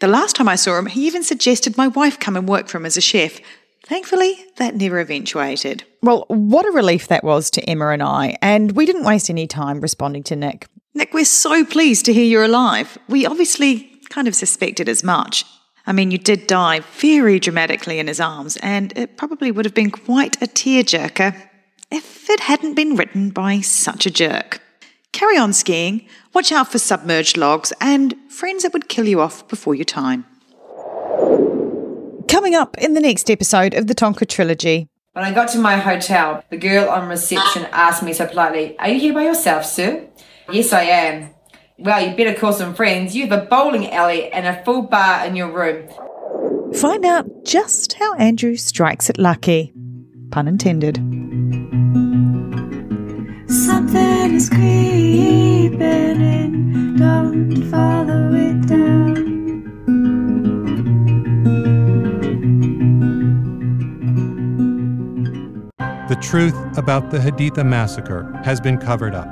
The 0.00 0.08
last 0.08 0.36
time 0.36 0.48
I 0.48 0.56
saw 0.56 0.78
him, 0.78 0.86
he 0.86 1.06
even 1.06 1.22
suggested 1.22 1.76
my 1.76 1.88
wife 1.88 2.18
come 2.18 2.36
and 2.36 2.48
work 2.48 2.68
for 2.68 2.78
him 2.78 2.86
as 2.86 2.96
a 2.96 3.00
chef. 3.02 3.40
Thankfully, 3.86 4.38
that 4.56 4.76
never 4.76 4.98
eventuated. 4.98 5.84
Well, 6.02 6.24
what 6.28 6.66
a 6.66 6.70
relief 6.70 7.08
that 7.08 7.22
was 7.22 7.50
to 7.50 7.62
Emma 7.68 7.90
and 7.90 8.02
I, 8.02 8.36
and 8.40 8.72
we 8.72 8.86
didn't 8.86 9.04
waste 9.04 9.28
any 9.28 9.46
time 9.46 9.80
responding 9.80 10.22
to 10.24 10.36
Nick. 10.36 10.66
Nick, 10.94 11.12
we're 11.12 11.24
so 11.24 11.64
pleased 11.64 12.06
to 12.06 12.12
hear 12.12 12.24
you're 12.24 12.44
alive. 12.44 12.96
We 13.08 13.26
obviously 13.26 14.00
kind 14.08 14.28
of 14.28 14.34
suspected 14.34 14.88
as 14.88 15.04
much. 15.04 15.44
I 15.86 15.92
mean, 15.92 16.10
you 16.10 16.18
did 16.18 16.46
die 16.46 16.80
very 16.80 17.38
dramatically 17.38 17.98
in 17.98 18.06
his 18.06 18.20
arms, 18.20 18.56
and 18.62 18.96
it 18.96 19.18
probably 19.18 19.50
would 19.50 19.66
have 19.66 19.74
been 19.74 19.90
quite 19.90 20.40
a 20.40 20.46
tearjerker 20.46 21.36
if 21.90 22.30
it 22.30 22.40
hadn't 22.40 22.74
been 22.74 22.96
written 22.96 23.30
by 23.30 23.60
such 23.60 24.06
a 24.06 24.10
jerk. 24.10 24.62
Carry 25.24 25.38
on 25.38 25.54
skiing, 25.54 26.06
watch 26.34 26.52
out 26.52 26.70
for 26.70 26.78
submerged 26.78 27.38
logs, 27.38 27.72
and 27.80 28.14
friends 28.28 28.62
that 28.62 28.74
would 28.74 28.90
kill 28.90 29.08
you 29.08 29.22
off 29.22 29.48
before 29.48 29.74
your 29.74 29.86
time. 29.86 30.26
Coming 32.28 32.54
up 32.54 32.76
in 32.76 32.92
the 32.92 33.00
next 33.00 33.30
episode 33.30 33.72
of 33.72 33.86
the 33.86 33.94
Tonka 33.94 34.28
Trilogy. 34.28 34.86
When 35.14 35.24
I 35.24 35.32
got 35.32 35.48
to 35.52 35.58
my 35.58 35.78
hotel, 35.78 36.44
the 36.50 36.58
girl 36.58 36.90
on 36.90 37.08
reception 37.08 37.66
asked 37.72 38.02
me 38.02 38.12
so 38.12 38.26
politely, 38.26 38.78
Are 38.78 38.90
you 38.90 39.00
here 39.00 39.14
by 39.14 39.22
yourself, 39.22 39.64
sir? 39.64 40.06
Yes, 40.52 40.74
I 40.74 40.82
am. 40.82 41.30
Well, 41.78 42.06
you 42.06 42.14
better 42.14 42.38
call 42.38 42.52
some 42.52 42.74
friends. 42.74 43.16
You 43.16 43.26
have 43.26 43.44
a 43.44 43.46
bowling 43.46 43.90
alley 43.90 44.30
and 44.30 44.46
a 44.46 44.62
full 44.62 44.82
bar 44.82 45.24
in 45.24 45.36
your 45.36 45.50
room. 45.50 45.88
Find 46.74 47.02
out 47.06 47.24
just 47.46 47.94
how 47.94 48.12
Andrew 48.16 48.56
strikes 48.56 49.08
it 49.08 49.16
lucky. 49.16 49.72
Pun 50.30 50.48
intended. 50.48 51.00
Something 54.24 54.36
is 54.40 54.48
creeping 54.48 56.22
in, 56.22 56.96
don't 56.96 57.70
follow 57.70 58.32
it 58.32 58.66
down. 58.66 59.14
The 66.08 66.16
truth 66.22 66.54
about 66.78 67.10
the 67.10 67.18
Haditha 67.18 67.66
massacre 67.66 68.32
has 68.46 68.62
been 68.62 68.78
covered 68.78 69.14
up, 69.14 69.28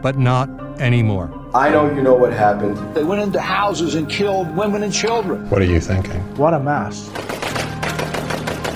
but 0.00 0.16
not 0.16 0.48
anymore. 0.80 1.28
I 1.52 1.70
know 1.70 1.92
you 1.92 2.00
know 2.00 2.14
what 2.14 2.32
happened. 2.32 2.76
They 2.94 3.02
went 3.02 3.20
into 3.22 3.40
houses 3.40 3.96
and 3.96 4.08
killed 4.08 4.56
women 4.56 4.84
and 4.84 4.92
children. 4.92 5.50
What 5.50 5.60
are 5.60 5.64
you 5.64 5.80
thinking? 5.80 6.20
What 6.36 6.54
a 6.54 6.60
mess. 6.60 7.10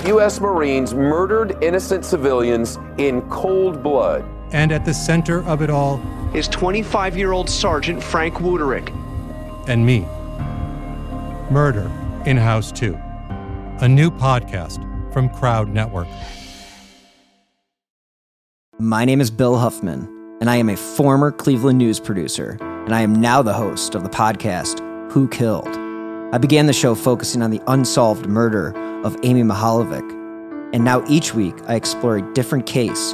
U.S. 0.05 0.41
Marines 0.41 0.93
murdered 0.93 1.55
innocent 1.63 2.03
civilians 2.03 2.77
in 2.97 3.21
cold 3.29 3.81
blood. 3.81 4.25
And 4.55 4.71
at 4.71 4.85
the 4.85 4.93
center 4.93 5.43
of 5.43 5.61
it 5.61 5.69
all 5.69 6.01
is 6.33 6.47
25 6.47 7.17
year 7.17 7.33
old 7.33 7.49
Sergeant 7.49 8.01
Frank 8.01 8.35
Wuterich. 8.35 8.87
and 9.67 9.85
me. 9.85 10.07
Murder 11.51 11.91
in 12.25 12.37
House 12.37 12.71
2, 12.71 12.97
a 13.81 13.87
new 13.89 14.09
podcast 14.09 14.79
from 15.11 15.27
Crowd 15.27 15.67
Network. 15.67 16.07
My 18.79 19.03
name 19.03 19.19
is 19.19 19.29
Bill 19.29 19.57
Huffman, 19.57 20.07
and 20.39 20.49
I 20.49 20.55
am 20.55 20.69
a 20.69 20.77
former 20.77 21.33
Cleveland 21.33 21.77
news 21.77 21.99
producer, 21.99 22.57
and 22.61 22.95
I 22.95 23.01
am 23.01 23.13
now 23.13 23.41
the 23.41 23.53
host 23.53 23.93
of 23.93 24.03
the 24.03 24.09
podcast 24.09 24.79
Who 25.11 25.27
Killed. 25.27 25.67
I 26.33 26.37
began 26.37 26.65
the 26.67 26.73
show 26.73 26.95
focusing 26.95 27.41
on 27.41 27.51
the 27.51 27.61
unsolved 27.67 28.25
murder 28.27 28.73
of 29.03 29.17
Amy 29.23 29.43
Mihaljevic, 29.43 30.09
and 30.73 30.85
now 30.85 31.03
each 31.09 31.33
week 31.33 31.55
I 31.67 31.75
explore 31.75 32.17
a 32.17 32.33
different 32.33 32.65
case 32.65 33.13